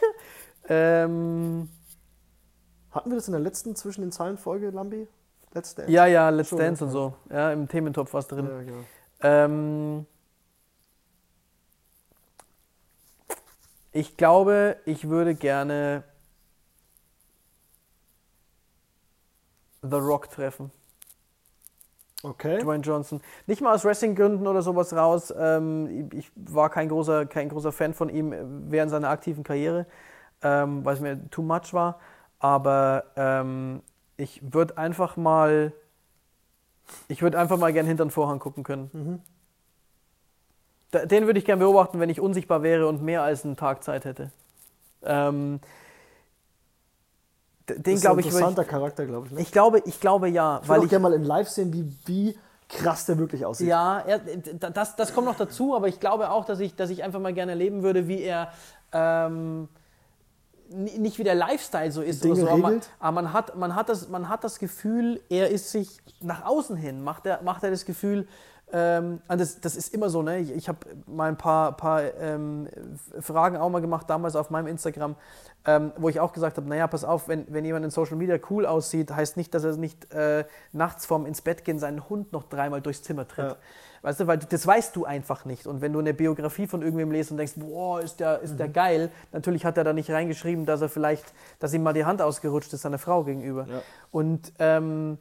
[0.68, 1.68] ähm,
[2.92, 5.06] Hatten wir das in der letzten zwischen den Zeilen Folge, Lambi?
[5.52, 7.14] Letzte ja, ja, Let's Schon, Dance und so.
[7.28, 8.46] Ja, im Thementopf was drin.
[8.46, 8.84] Ja, genau.
[9.22, 10.06] Ähm,
[13.92, 16.04] ich glaube, ich würde gerne
[19.82, 20.70] The Rock treffen.
[22.22, 22.58] Okay.
[22.58, 23.20] Dwayne Johnson.
[23.46, 25.32] Nicht mal aus Wrestling-Gründen oder sowas raus.
[25.36, 28.34] Ähm, ich war kein großer, kein großer Fan von ihm
[28.70, 29.86] während seiner aktiven Karriere,
[30.42, 31.98] ähm, weil es mir too much war.
[32.40, 33.82] Aber ähm,
[34.16, 35.72] ich würde einfach mal,
[37.08, 38.90] ich würde einfach mal gern hinter den Vorhang gucken können.
[38.92, 39.20] Mhm.
[40.90, 43.84] Da- Den würde ich gern beobachten, wenn ich unsichtbar wäre und mehr als einen Tag
[43.84, 44.32] Zeit hätte.
[45.04, 45.60] Ähm,
[47.68, 49.32] d- Das den ist glaube ein interessanter ich, Charakter, glaube ich.
[49.32, 49.40] Ne?
[49.40, 51.72] ich glaube, ich glaube ja, Ich weil würde auch ich gerne mal in Live sehen,
[51.72, 52.38] wie, wie
[52.68, 53.68] krass der wirklich aussieht.
[53.68, 57.02] Ja, er, das, das kommt noch dazu, aber ich glaube auch, dass ich, dass ich
[57.02, 58.52] einfach mal gerne erleben würde, wie er
[58.92, 59.68] ähm,
[60.70, 63.74] nicht wie der Lifestyle so ist Dinge oder so, aber, man, aber man, hat, man,
[63.74, 67.64] hat das, man hat das Gefühl, er ist sich nach außen hin, macht er, macht
[67.64, 68.26] er das Gefühl,
[68.72, 70.38] ähm, das, das ist immer so, ne?
[70.38, 72.68] Ich, ich habe mal ein paar, paar ähm,
[73.18, 75.16] Fragen auch mal gemacht, damals auf meinem Instagram,
[75.64, 78.38] ähm, wo ich auch gesagt habe, naja, pass auf, wenn, wenn jemand in Social Media
[78.48, 82.32] cool aussieht, heißt nicht, dass er nicht äh, nachts vorm ins Bett gehen seinen Hund
[82.32, 83.46] noch dreimal durchs Zimmer tritt.
[83.46, 83.56] Ja.
[84.02, 85.66] Weißt du, weil das weißt du einfach nicht.
[85.66, 88.68] Und wenn du eine Biografie von irgendwem liest und denkst, boah, ist der, ist der
[88.68, 88.72] Mhm.
[88.72, 92.22] geil, natürlich hat er da nicht reingeschrieben, dass er vielleicht, dass ihm mal die Hand
[92.22, 93.66] ausgerutscht ist seiner Frau gegenüber.
[93.68, 93.82] Ja.
[94.10, 95.18] Und ähm,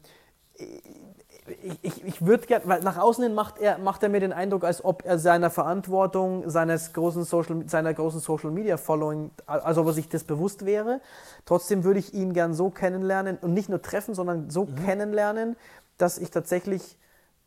[1.64, 4.34] ich, ich, ich würde gerne, weil nach außen hin macht er, macht er mir den
[4.34, 9.78] Eindruck, als ob er seiner Verantwortung, seines großen Social, seiner großen Social Media Following, als
[9.78, 11.02] ob er sich das bewusst wäre.
[11.46, 15.56] Trotzdem würde ich ihn gern so kennenlernen und nicht nur treffen, sondern so kennenlernen,
[15.98, 16.98] dass ich tatsächlich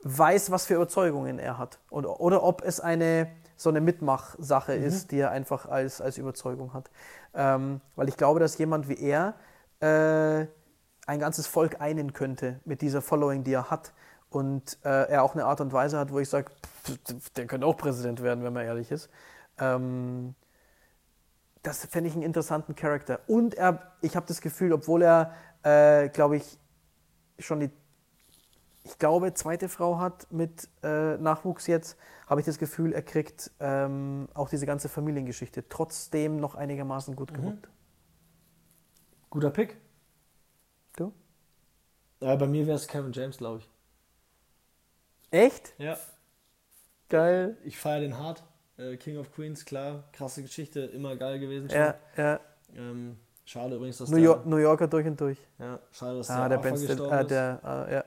[0.02, 1.78] weiß, was für Überzeugungen er hat.
[1.90, 3.28] Und, oder ob es eine
[3.62, 6.90] so eine Mitmachsache ist, die er einfach als, als Überzeugung hat.
[7.34, 9.34] Ähm, weil ich glaube, dass jemand wie er
[9.80, 10.46] äh,
[11.06, 13.92] ein ganzes Volk einen könnte mit dieser Following, die er hat.
[14.30, 16.50] Und äh, er auch eine Art und Weise hat, wo ich sage,
[17.36, 19.10] der könnte auch Präsident werden, wenn man ehrlich ist.
[19.58, 20.34] Ähm,
[21.62, 23.20] das fände ich einen interessanten Charakter.
[23.26, 26.58] Und er, ich habe das Gefühl, obwohl er, äh, glaube ich,
[27.38, 27.70] schon die,
[28.84, 33.50] ich glaube, zweite Frau hat mit äh, Nachwuchs jetzt, habe ich das Gefühl, er kriegt
[33.60, 37.68] ähm, auch diese ganze Familiengeschichte trotzdem noch einigermaßen gut gewuppt.
[39.30, 39.76] Guter Pick.
[40.96, 41.12] Du?
[42.20, 43.68] Ja, bei mir wäre es Kevin James, glaube ich.
[45.30, 45.74] Echt?
[45.78, 45.96] Ja.
[47.08, 47.56] Geil.
[47.64, 48.42] Ich feiere den hart.
[48.78, 50.04] Äh, King of Queens, klar.
[50.12, 51.68] Krasse Geschichte, immer geil gewesen.
[51.70, 51.78] schon.
[51.78, 52.40] Ja, ja.
[52.74, 55.38] Ähm, Schade übrigens, dass New, der, York, New Yorker durch und durch.
[55.58, 57.30] ja, schade, dass Ah, der Affe Ben gestorben ist.
[57.30, 58.04] der, äh, ja,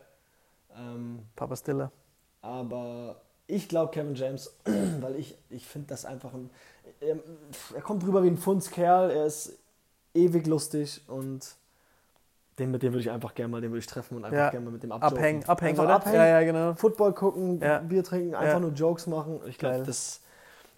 [0.77, 1.91] Ähm, Papa Stiller.
[2.41, 4.53] aber ich glaube Kevin James,
[4.99, 6.49] weil ich, ich finde das einfach ein.
[6.99, 7.17] Er,
[7.73, 9.57] er kommt rüber wie ein Fundskerl, er ist
[10.13, 11.55] ewig lustig und
[12.57, 14.49] den, mit dem würde ich einfach gerne mal, den würde ich treffen und einfach Ja.
[14.49, 15.17] gerne mal mit dem abjoken.
[15.17, 15.95] Abhängen, abhängen, Einfach oder?
[15.95, 16.73] abhängen, Ja, ja, genau.
[16.75, 17.79] Football gucken, Ja.
[17.79, 18.59] Bier trinken, einfach Ja.
[18.61, 19.41] nur Jokes machen.
[19.47, 20.21] Ich glaube, das.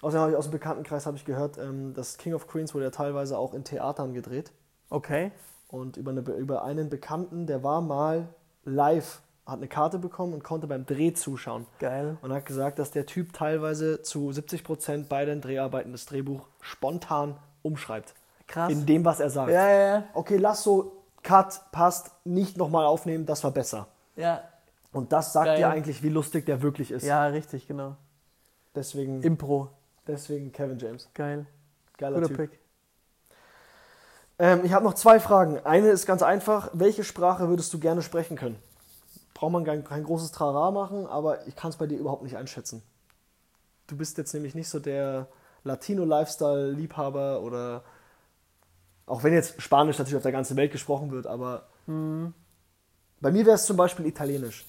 [0.02, 2.86] Außerdem habe ich aus dem Bekanntenkreis habe ich gehört, ähm, das King of Queens wurde
[2.86, 4.52] ja teilweise auch in Theatern gedreht.
[4.90, 5.32] Okay.
[5.70, 8.28] Und über, eine, über einen Bekannten, der war mal
[8.64, 11.66] live, hat eine Karte bekommen und konnte beim Dreh zuschauen.
[11.80, 12.18] Geil.
[12.22, 16.48] Und hat gesagt, dass der Typ teilweise zu 70 Prozent bei den Dreharbeiten das Drehbuch
[16.62, 18.14] spontan umschreibt.
[18.48, 18.72] Krass.
[18.72, 19.52] In dem, was er sagt.
[19.52, 20.04] ja, ja, ja.
[20.14, 23.88] Okay, lass so, Cut, passt, nicht nochmal aufnehmen, das war besser.
[24.16, 24.44] Ja,
[24.92, 25.58] Und das sagt Geil.
[25.58, 27.04] dir eigentlich, wie lustig der wirklich ist.
[27.04, 27.96] ja richtig, genau.
[28.76, 29.70] Deswegen, Impro.
[30.08, 31.10] deswegen Kevin James.
[31.14, 31.46] Geil.
[31.98, 32.38] Geiler Guter Typ.
[32.38, 32.60] Pick.
[34.40, 35.60] Ähm, ich habe noch zwei Fragen.
[35.66, 36.70] Eine ist ganz einfach.
[36.74, 38.58] Welche Sprache würdest du gerne sprechen können?
[39.38, 42.38] Braucht man kein, kein großes Trara machen, aber ich kann es bei dir überhaupt nicht
[42.38, 42.82] einschätzen.
[43.86, 45.28] Du bist jetzt nämlich nicht so der
[45.64, 47.84] Latino-Lifestyle-Liebhaber oder
[49.06, 52.34] auch wenn jetzt Spanisch natürlich auf der ganzen Welt gesprochen wird, aber Mhm.
[53.22, 54.66] bei mir wäre es zum Beispiel Italienisch.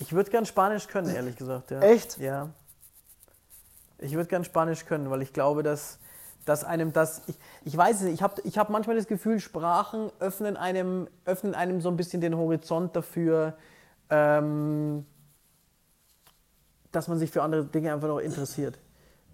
[0.00, 1.70] Ich würde gern Spanisch können, ehrlich gesagt.
[1.70, 1.80] Ja.
[1.80, 2.18] Echt?
[2.18, 2.48] Ja.
[3.98, 5.98] Ich würde gern Spanisch können, weil ich glaube, dass,
[6.44, 7.22] dass einem das.
[7.28, 11.06] Ich, ich weiß es nicht, ich habe ich hab manchmal das Gefühl, Sprachen öffnen einem,
[11.24, 13.56] öffnen einem so ein bisschen den Horizont dafür,
[14.10, 15.06] ähm,
[16.92, 18.78] dass man sich für andere Dinge einfach noch interessiert.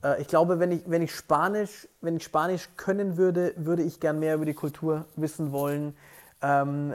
[0.02, 4.00] Äh, ich glaube, wenn ich, wenn, ich Spanisch, wenn ich Spanisch können würde, würde ich
[4.00, 5.96] gern mehr über die Kultur wissen wollen.
[6.42, 6.94] Ähm,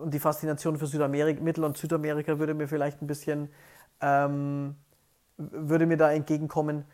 [0.00, 3.48] und die Faszination für Südamerika, Mittel- und Südamerika würde mir vielleicht ein bisschen,
[4.00, 4.76] ähm,
[5.36, 6.84] würde mir da entgegenkommen.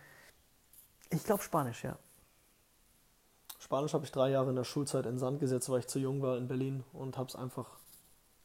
[1.11, 1.97] Ich glaube Spanisch, ja.
[3.59, 6.23] Spanisch habe ich drei Jahre in der Schulzeit in Sand gesetzt, weil ich zu jung
[6.23, 7.79] war in Berlin und habe es einfach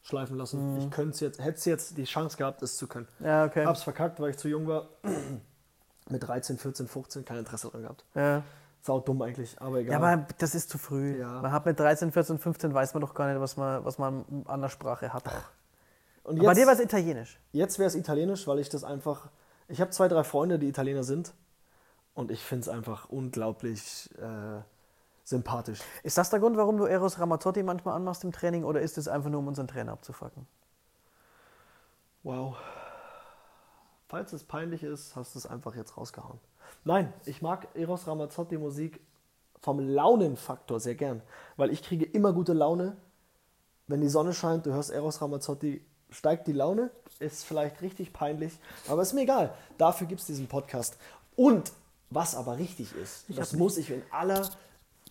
[0.03, 0.77] schleifen lassen.
[0.79, 3.07] Ich könnte es jetzt, hätte es jetzt die Chance gehabt, es zu können.
[3.19, 3.65] Ja, okay.
[3.65, 4.87] Hab's verkackt, weil ich zu jung war.
[6.09, 8.03] Mit 13, 14, 15 kein Interesse dran gehabt.
[8.15, 8.43] Ja.
[8.81, 9.91] Sau dumm eigentlich, aber egal.
[9.93, 11.19] ja, aber das ist zu früh.
[11.19, 11.39] Ja.
[11.41, 14.25] Man hat mit 13, 14, 15 weiß man doch gar nicht, was man, was man
[14.47, 15.23] an der Sprache hat.
[16.23, 17.39] und Bei dir war jetzt, es Italienisch.
[17.51, 19.29] jetzt wäre es Italienisch, weil ich das einfach.
[19.67, 21.33] Ich habe zwei, drei Freunde, die Italiener sind.
[22.15, 24.61] Und ich finde es einfach unglaublich äh,
[25.31, 25.79] sympathisch.
[26.03, 29.07] Ist das der Grund, warum du Eros Ramazzotti manchmal anmachst im Training oder ist es
[29.07, 30.45] einfach nur, um unseren Trainer abzufacken?
[32.23, 32.55] Wow.
[34.07, 36.39] Falls es peinlich ist, hast du es einfach jetzt rausgehauen.
[36.83, 38.99] Nein, ich mag Eros Ramazzotti Musik
[39.61, 41.21] vom Launenfaktor sehr gern,
[41.57, 42.97] weil ich kriege immer gute Laune.
[43.87, 48.53] Wenn die Sonne scheint, du hörst Eros Ramazzotti, steigt die Laune, ist vielleicht richtig peinlich,
[48.87, 49.53] aber ist mir egal.
[49.77, 50.97] Dafür gibt es diesen Podcast.
[51.35, 51.71] Und
[52.09, 54.49] was aber richtig ist, das muss ich in aller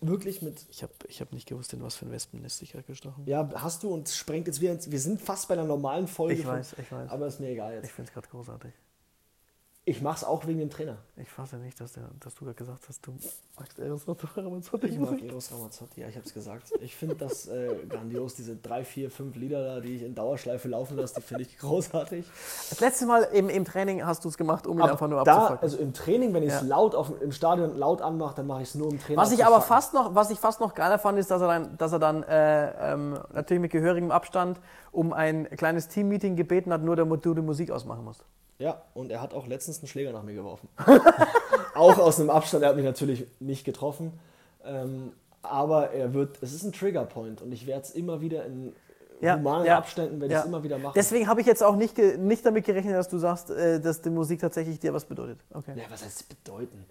[0.00, 2.84] wirklich mit Ich habe ich hab nicht gewusst, in was für ein Wespennest ich gerade
[2.84, 6.06] gestochen ja, hast du und sprengt jetzt wieder ins, wir sind fast bei einer normalen
[6.08, 6.34] Folge.
[6.34, 7.10] Ich von- weiß, ich weiß.
[7.10, 7.92] Aber ist mir egal Ich jetzt.
[7.92, 8.72] finde es gerade großartig.
[9.86, 10.98] Ich mach's auch wegen dem Trainer.
[11.16, 13.14] Ich fasse nicht, dass, der, dass du gerade gesagt hast, du
[13.58, 14.06] magst Eros
[14.36, 14.86] Ramazzotti.
[14.88, 16.70] Ich mag Eros Ramazzotti, ja, ich hab's gesagt.
[16.80, 20.68] Ich finde das äh, grandios, diese drei, vier, fünf Lieder da, die ich in Dauerschleife
[20.68, 22.26] laufen lasse, die finde ich großartig.
[22.68, 25.34] Das letzte Mal im, im Training hast du es gemacht, um ihn einfach nur da,
[25.34, 25.62] abzufacken.
[25.62, 26.66] also im Training, wenn ich es Ja.
[26.66, 29.16] laut auf, im Stadion laut anmache, dann mache ich es nur im Training.
[29.16, 31.78] Was ich aber fast noch, was ich fast noch geiler fand, ist, dass er dann,
[31.78, 34.60] dass er dann äh, ähm, natürlich mit gehörigem Abstand
[34.92, 38.26] um ein kleines Teammeeting gebeten hat, nur damit du die Musik ausmachen musst.
[38.60, 40.68] Ja, und er hat auch letztens einen Schläger nach mir geworfen.
[41.74, 44.12] auch aus einem Abstand, er hat mich natürlich nicht getroffen.
[44.64, 48.74] Ähm, aber er wird, es ist ein Triggerpoint und ich werde es immer wieder in
[49.22, 50.40] Ja, humanen ja, Abständen, werde ich ja.
[50.40, 50.92] es immer wieder machen.
[50.94, 54.10] Deswegen habe ich jetzt auch nicht, nicht damit gerechnet, dass du sagst, äh, dass die
[54.10, 55.40] Musik tatsächlich dir was bedeutet.
[55.54, 55.72] Okay.
[55.76, 56.84] ja, was heißt es bedeuten?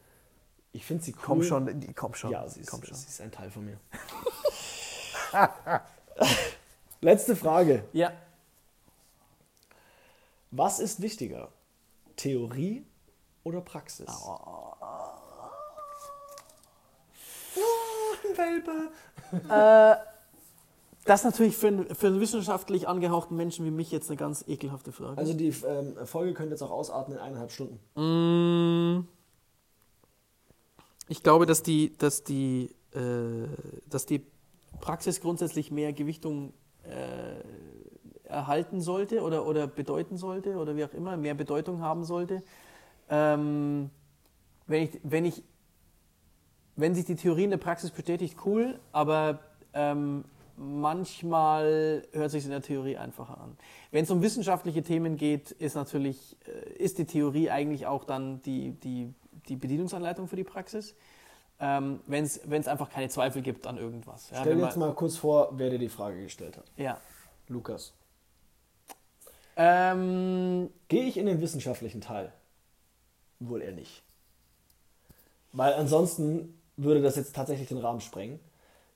[0.71, 1.19] Ich finde sie cool.
[1.23, 2.31] Komm schon, die- komm schon.
[2.31, 2.95] Ja, sie ist, komm schon.
[2.95, 3.77] sie ist ein Teil von mir.
[7.01, 7.83] Letzte Frage.
[7.93, 8.11] Ja.
[10.51, 11.49] Was ist wichtiger?
[12.19, 12.85] Theorie
[13.43, 14.07] oder Praxis?
[21.05, 24.43] Das ist natürlich für einen, für einen wissenschaftlich angehauchten Menschen wie mich jetzt eine ganz
[24.47, 25.17] ekelhafte Frage.
[25.17, 27.79] Also die ähm, Folge könnte jetzt auch ausatmen in eineinhalb Stunden.
[27.95, 29.07] Mm.
[31.07, 33.47] Ich glaube, dass die, dass die, äh,
[33.87, 34.25] dass die
[34.81, 36.53] Praxis grundsätzlich mehr Gewichtung
[36.83, 37.39] äh,
[38.29, 42.43] erhalten sollte oder, oder bedeuten sollte oder wie auch immer, mehr Bedeutung haben sollte.
[43.09, 43.89] Ähm,
[44.67, 45.43] wenn, ich, wenn, ich,
[46.75, 49.39] wenn sich die Theorie in der Praxis bestätigt, cool, aber
[49.73, 50.23] ähm,
[50.55, 53.57] manchmal hört sich in der Theorie einfacher an.
[53.91, 58.41] Wenn es um wissenschaftliche Themen geht, ist natürlich äh, ist die Theorie eigentlich auch dann
[58.43, 59.13] die, die,
[59.47, 60.95] die Bedienungsanleitung für die Praxis.
[61.59, 64.29] ähm, wenn es einfach keine Zweifel gibt an irgendwas.
[64.29, 66.65] Ja, Stell dir jetzt mal kurz vor, wer dir die Frage gestellt hat.
[66.77, 66.99] Ja.
[67.47, 67.93] Lukas.
[69.61, 72.31] Ähm, Gehe ich in den wissenschaftlichen Teil?
[73.41, 74.01] Wohl eher nicht.
[75.51, 78.39] Weil ansonsten würde das jetzt tatsächlich den Rahmen sprengen.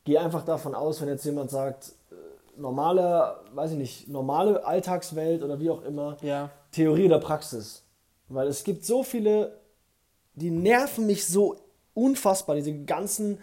[0.05, 2.16] Geh einfach davon aus, wenn jetzt jemand sagt, äh,
[2.59, 6.49] normale, weiß ich nicht, normale Alltagswelt oder wie auch immer, ja.
[6.72, 7.84] Theorie oder Praxis.
[8.30, 9.59] Weil es gibt so viele,
[10.36, 11.57] die nerven mich so
[11.93, 13.38] unfassbar, diese ganzen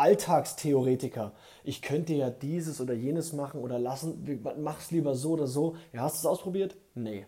[0.00, 1.32] Alltagstheoretiker.
[1.62, 5.76] Ich könnte ja dieses oder jenes machen oder lassen, mach es lieber so oder so.
[5.92, 6.76] Ja, hast du es ausprobiert?
[6.94, 7.26] Nee.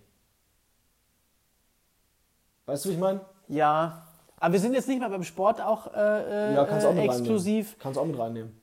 [2.67, 3.21] Weißt du, wie ich meine?
[3.49, 4.07] Ja.
[4.37, 7.67] Aber wir sind jetzt nicht mehr beim Sport auch, äh, ja, kannst auch mit exklusiv.
[7.67, 7.79] Reinnehmen.
[7.79, 8.63] Kannst auch mit reinnehmen.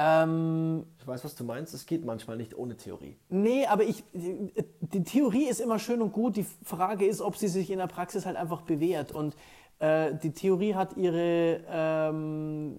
[0.00, 1.74] Ähm, ich weiß, was du meinst.
[1.74, 3.18] Es geht manchmal nicht ohne Theorie.
[3.28, 6.36] Nee, aber ich, die Theorie ist immer schön und gut.
[6.36, 9.10] Die Frage ist, ob sie sich in der Praxis halt einfach bewährt.
[9.10, 9.34] Und
[9.80, 12.78] äh, die Theorie hat ihre, ähm,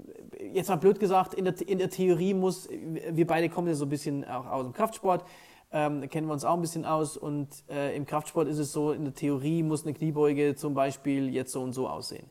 [0.54, 3.86] jetzt mal blöd gesagt, in der, in der Theorie muss, wir beide kommen ja so
[3.86, 5.26] ein bisschen auch aus dem Kraftsport,
[5.72, 8.92] ähm, kennen wir uns auch ein bisschen aus und äh, im Kraftsport ist es so,
[8.92, 12.26] in der Theorie muss eine Kniebeuge zum Beispiel jetzt so und so aussehen.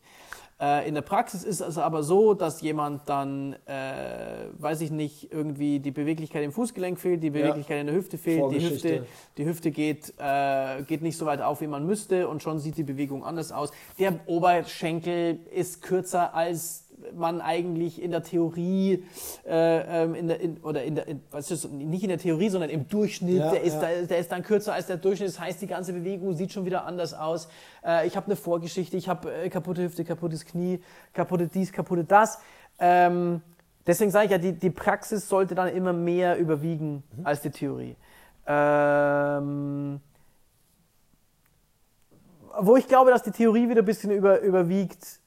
[0.60, 5.32] Äh, in der Praxis ist es aber so, dass jemand dann, äh, weiß ich nicht,
[5.32, 7.80] irgendwie die Beweglichkeit im Fußgelenk fehlt, die Beweglichkeit ja.
[7.82, 9.06] in der Hüfte fehlt, die Hüfte,
[9.36, 12.76] die Hüfte geht, äh, geht nicht so weit auf, wie man müsste und schon sieht
[12.76, 13.70] die Bewegung anders aus.
[14.00, 19.04] Der Oberschenkel ist kürzer als man eigentlich in der Theorie
[19.46, 22.48] äh, ähm, in der, in, oder in der, in, was ist, nicht in der Theorie,
[22.48, 23.80] sondern im Durchschnitt, ja, der, ist ja.
[23.80, 25.28] da, der ist dann kürzer als der Durchschnitt.
[25.28, 27.48] Das heißt, die ganze Bewegung sieht schon wieder anders aus.
[27.84, 30.80] Äh, ich habe eine Vorgeschichte, ich habe äh, kaputte Hüfte, kaputtes Knie,
[31.12, 32.38] kaputte dies, kaputte das.
[32.78, 33.42] Ähm,
[33.86, 37.26] deswegen sage ich ja, die, die Praxis sollte dann immer mehr überwiegen mhm.
[37.26, 37.96] als die Theorie.
[38.46, 40.00] Ähm,
[42.60, 45.20] wo ich glaube, dass die Theorie wieder ein bisschen über, überwiegt,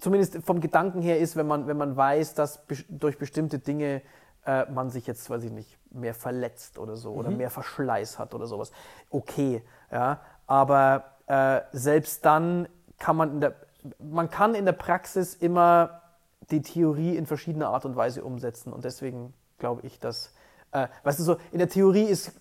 [0.00, 4.02] zumindest vom Gedanken her ist, wenn man, wenn man weiß, dass durch bestimmte Dinge
[4.46, 7.18] äh, man sich jetzt, weiß ich nicht, mehr verletzt oder so mhm.
[7.18, 8.72] oder mehr Verschleiß hat oder sowas.
[9.10, 13.54] Okay, ja, aber äh, selbst dann kann man in der,
[13.98, 16.02] man kann in der Praxis immer
[16.50, 20.32] die Theorie in verschiedener Art und Weise umsetzen und deswegen glaube ich, dass,
[20.72, 22.32] äh, weißt du so, in der Theorie ist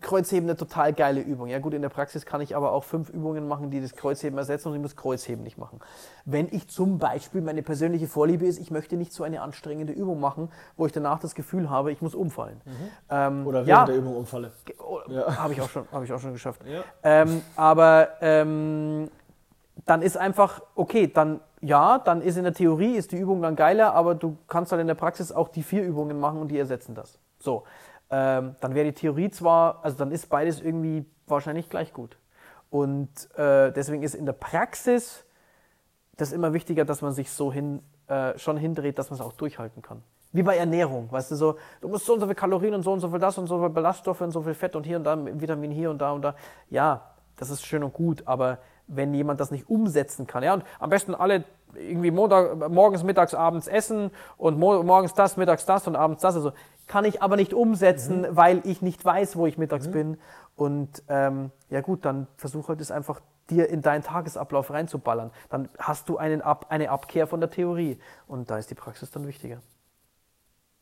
[0.00, 1.48] Kreuzheben eine total geile Übung.
[1.48, 4.38] Ja gut, in der Praxis kann ich aber auch fünf Übungen machen, die das Kreuzheben
[4.38, 5.80] ersetzen und ich muss Kreuzheben nicht machen.
[6.24, 10.20] Wenn ich zum Beispiel meine persönliche Vorliebe ist, ich möchte nicht so eine anstrengende Übung
[10.20, 12.60] machen, wo ich danach das Gefühl habe, ich muss umfallen.
[12.64, 12.72] Mhm.
[13.10, 14.52] Ähm, Oder während ja, der Übung umfalle.
[14.78, 15.36] Oh, ja.
[15.36, 16.62] Habe ich, auch schon, hab ich auch schon geschafft.
[16.66, 16.82] Ja.
[17.02, 19.10] Ähm, aber ähm,
[19.86, 23.54] dann ist einfach, okay, dann ja, dann ist in der Theorie ist die Übung dann
[23.54, 26.58] geiler, aber du kannst halt in der Praxis auch die vier Übungen machen und die
[26.58, 27.18] ersetzen das.
[27.38, 27.64] So
[28.10, 32.16] ähm, dann wäre die Theorie zwar, also dann ist beides irgendwie wahrscheinlich gleich gut.
[32.70, 35.24] Und äh, deswegen ist in der Praxis
[36.16, 39.32] das immer wichtiger, dass man sich so hin, äh, schon hindreht, dass man es auch
[39.32, 40.02] durchhalten kann.
[40.32, 42.92] Wie bei Ernährung, weißt du, so, du musst so und so viel Kalorien und so
[42.92, 45.04] und so viel das und so viel Ballaststoffe und so viel Fett und hier und
[45.04, 46.36] da, Vitamin hier und da und da.
[46.68, 50.64] Ja, das ist schön und gut, aber wenn jemand das nicht umsetzen kann, ja, und
[50.78, 51.44] am besten alle
[51.74, 56.52] irgendwie Montag, morgens, mittags, abends essen und morgens das, mittags das und abends das, also
[56.90, 58.36] kann ich aber nicht umsetzen, mhm.
[58.36, 59.92] weil ich nicht weiß, wo ich mittags mhm.
[59.92, 60.18] bin.
[60.56, 65.30] Und ähm, ja gut, dann versuche halt es einfach dir in deinen Tagesablauf reinzuballern.
[65.50, 68.00] Dann hast du einen Ab eine Abkehr von der Theorie.
[68.26, 69.60] Und da ist die Praxis dann wichtiger.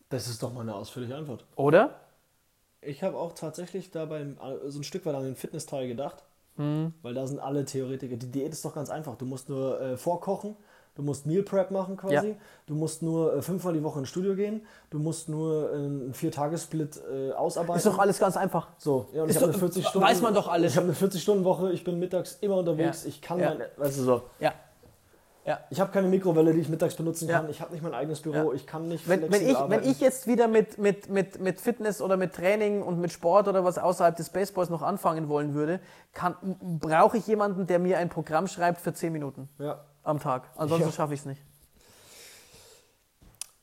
[0.08, 1.44] Das ist doch mal eine ausführliche Antwort.
[1.56, 2.00] Oder?
[2.80, 4.28] Ich habe auch tatsächlich dabei
[4.64, 6.24] so ein Stück weit an den Fitnessteil gedacht.
[6.56, 6.94] Mhm.
[7.02, 8.16] Weil da sind alle Theoretiker.
[8.16, 9.16] Die Diät ist doch ganz einfach.
[9.16, 10.56] Du musst nur äh, vorkochen,
[10.98, 12.30] Du musst Meal Prep machen quasi.
[12.30, 12.34] Ja.
[12.66, 14.66] Du musst nur äh, fünfmal die Woche ins Studio gehen.
[14.90, 17.76] Du musst nur äh, einen Vier-Tages-Split äh, ausarbeiten.
[17.76, 18.66] Ist doch alles ganz einfach.
[18.78, 20.08] So, ja, und ich habe eine 40 Stunden.
[20.08, 20.72] Weiß man doch alles.
[20.72, 21.70] Ich habe eine 40-Stunden-Woche.
[21.70, 23.04] Ich bin mittags immer unterwegs.
[23.04, 23.10] Ja.
[23.10, 23.54] Ich kann ja.
[23.54, 24.22] mein, weißt du so.
[24.40, 24.54] Ja.
[25.46, 25.60] Ja.
[25.70, 27.44] Ich habe keine Mikrowelle, die ich mittags benutzen kann.
[27.44, 27.50] Ja.
[27.50, 28.50] Ich habe nicht mein eigenes Büro.
[28.50, 28.52] Ja.
[28.54, 29.84] Ich kann nicht wenn, wenn ich, arbeiten.
[29.84, 33.46] wenn ich jetzt wieder mit, mit, mit, mit Fitness oder mit Training und mit Sport
[33.46, 35.78] oder was außerhalb des Baseballs noch anfangen wollen würde,
[36.80, 39.78] brauche ich jemanden, der mir ein Programm schreibt für 10 Minuten ja.
[40.08, 40.50] Am Tag.
[40.56, 41.42] Ansonsten schaffe ich es nicht.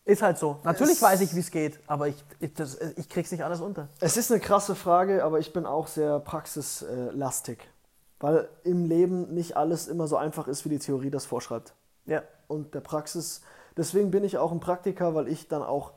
[0.06, 0.60] Ist halt so.
[0.64, 3.60] Natürlich es weiß ich, wie es geht, aber ich, ich, das, ich krieg's nicht alles
[3.60, 3.90] unter.
[4.00, 7.68] Es ist eine krasse Frage, aber ich bin auch sehr praxislastig.
[8.20, 11.74] Weil im Leben nicht alles immer so einfach ist, wie die Theorie das vorschreibt.
[12.06, 12.22] Ja.
[12.48, 13.42] Und der Praxis,
[13.76, 15.92] deswegen bin ich auch ein Praktiker, weil ich dann auch,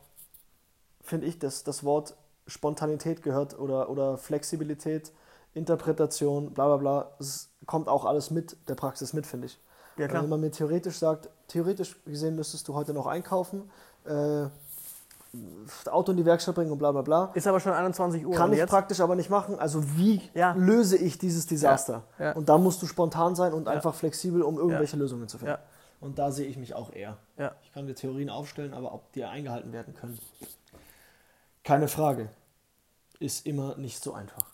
[1.02, 5.12] finde ich, dass das Wort Spontanität gehört oder, oder Flexibilität,
[5.52, 9.60] Interpretation, bla bla bla, es kommt auch alles mit der Praxis mit, finde ich.
[9.98, 10.22] Ja, klar.
[10.22, 13.70] Wenn man mir theoretisch sagt, theoretisch gesehen müsstest du heute noch einkaufen,
[14.04, 14.46] äh,
[15.90, 17.30] Auto in die Werkstatt bringen und bla bla bla.
[17.34, 18.34] Ist aber schon 21 Uhr.
[18.34, 18.70] Kann ich jetzt?
[18.70, 19.58] praktisch aber nicht machen.
[19.58, 20.54] Also wie ja.
[20.56, 22.04] löse ich dieses Desaster?
[22.18, 22.32] Ja.
[22.32, 25.58] Und da musst du spontan sein und einfach flexibel, um irgendwelche Lösungen zu finden.
[26.00, 27.18] Und da sehe ich mich auch eher.
[27.36, 27.52] Ja.
[27.62, 30.18] Ich kann dir Theorien aufstellen, aber ob die eingehalten werden können,
[31.64, 32.28] keine Frage.
[33.18, 34.46] Ist immer nicht so einfach.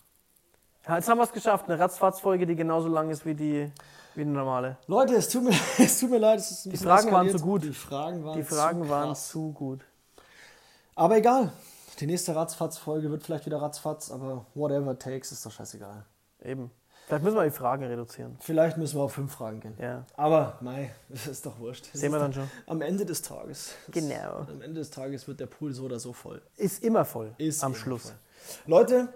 [0.88, 1.68] Ja, jetzt haben wir es geschafft.
[1.68, 3.70] Eine Ratzfatz-Folge, die genauso lang ist wie die,
[4.14, 4.76] wie eine normale.
[4.86, 6.38] Leute, es tut mir, es tut mir leid.
[6.40, 7.38] Es ist ein Die bisschen Fragen waren eskaliert.
[7.38, 7.62] zu gut.
[7.64, 9.80] Die Fragen waren, Die Fragen zu waren zu gut.
[10.94, 11.52] Aber egal.
[12.00, 16.04] Die nächste Ratzfatz-Folge wird vielleicht wieder Ratzfatz, aber whatever takes, ist doch scheißegal.
[16.42, 16.70] Eben.
[17.06, 18.36] Vielleicht müssen wir die Fragen reduzieren.
[18.40, 19.76] Vielleicht müssen wir auf fünf Fragen gehen.
[19.78, 20.04] Ja.
[20.16, 21.88] Aber, mei, das ist doch wurscht.
[21.92, 22.50] Das Sehen wir ist dann schon.
[22.66, 23.74] Am Ende des Tages.
[23.90, 24.38] Genau.
[24.48, 26.40] Am Ende des Tages wird der Pool so oder so voll.
[26.56, 27.34] Ist immer voll.
[27.38, 28.02] Ist am Schluss.
[28.04, 28.14] voll.
[28.66, 29.08] Leute,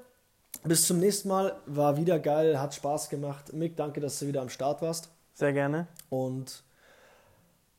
[0.65, 1.55] bis zum nächsten Mal.
[1.67, 3.53] War wieder geil, hat Spaß gemacht.
[3.53, 5.11] Mick, danke, dass du wieder am Start warst.
[5.35, 5.87] Sehr gerne.
[6.11, 6.63] Und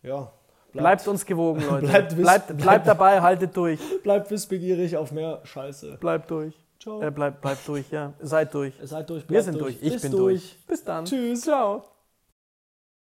[0.04, 0.32] ja,
[0.72, 1.88] Bleibt uns gewogen, Leute.
[1.88, 3.80] Bleibt wiss- bleibt, bleibt- bleibt dabei, haltet durch.
[4.04, 5.98] bleibt wissbegierig auf mehr Scheiße.
[6.00, 6.54] Bleibt durch.
[6.80, 7.02] Ciao.
[7.02, 8.14] Äh, bleibt, bleibt durch, ja.
[8.20, 8.74] Seid durch.
[8.84, 9.76] Seid durch, Wir bleibt sind durch.
[9.82, 10.58] Ich Bis bin durch.
[10.68, 11.06] Bis dann.
[11.06, 11.42] Tschüss.
[11.42, 11.84] Ciao.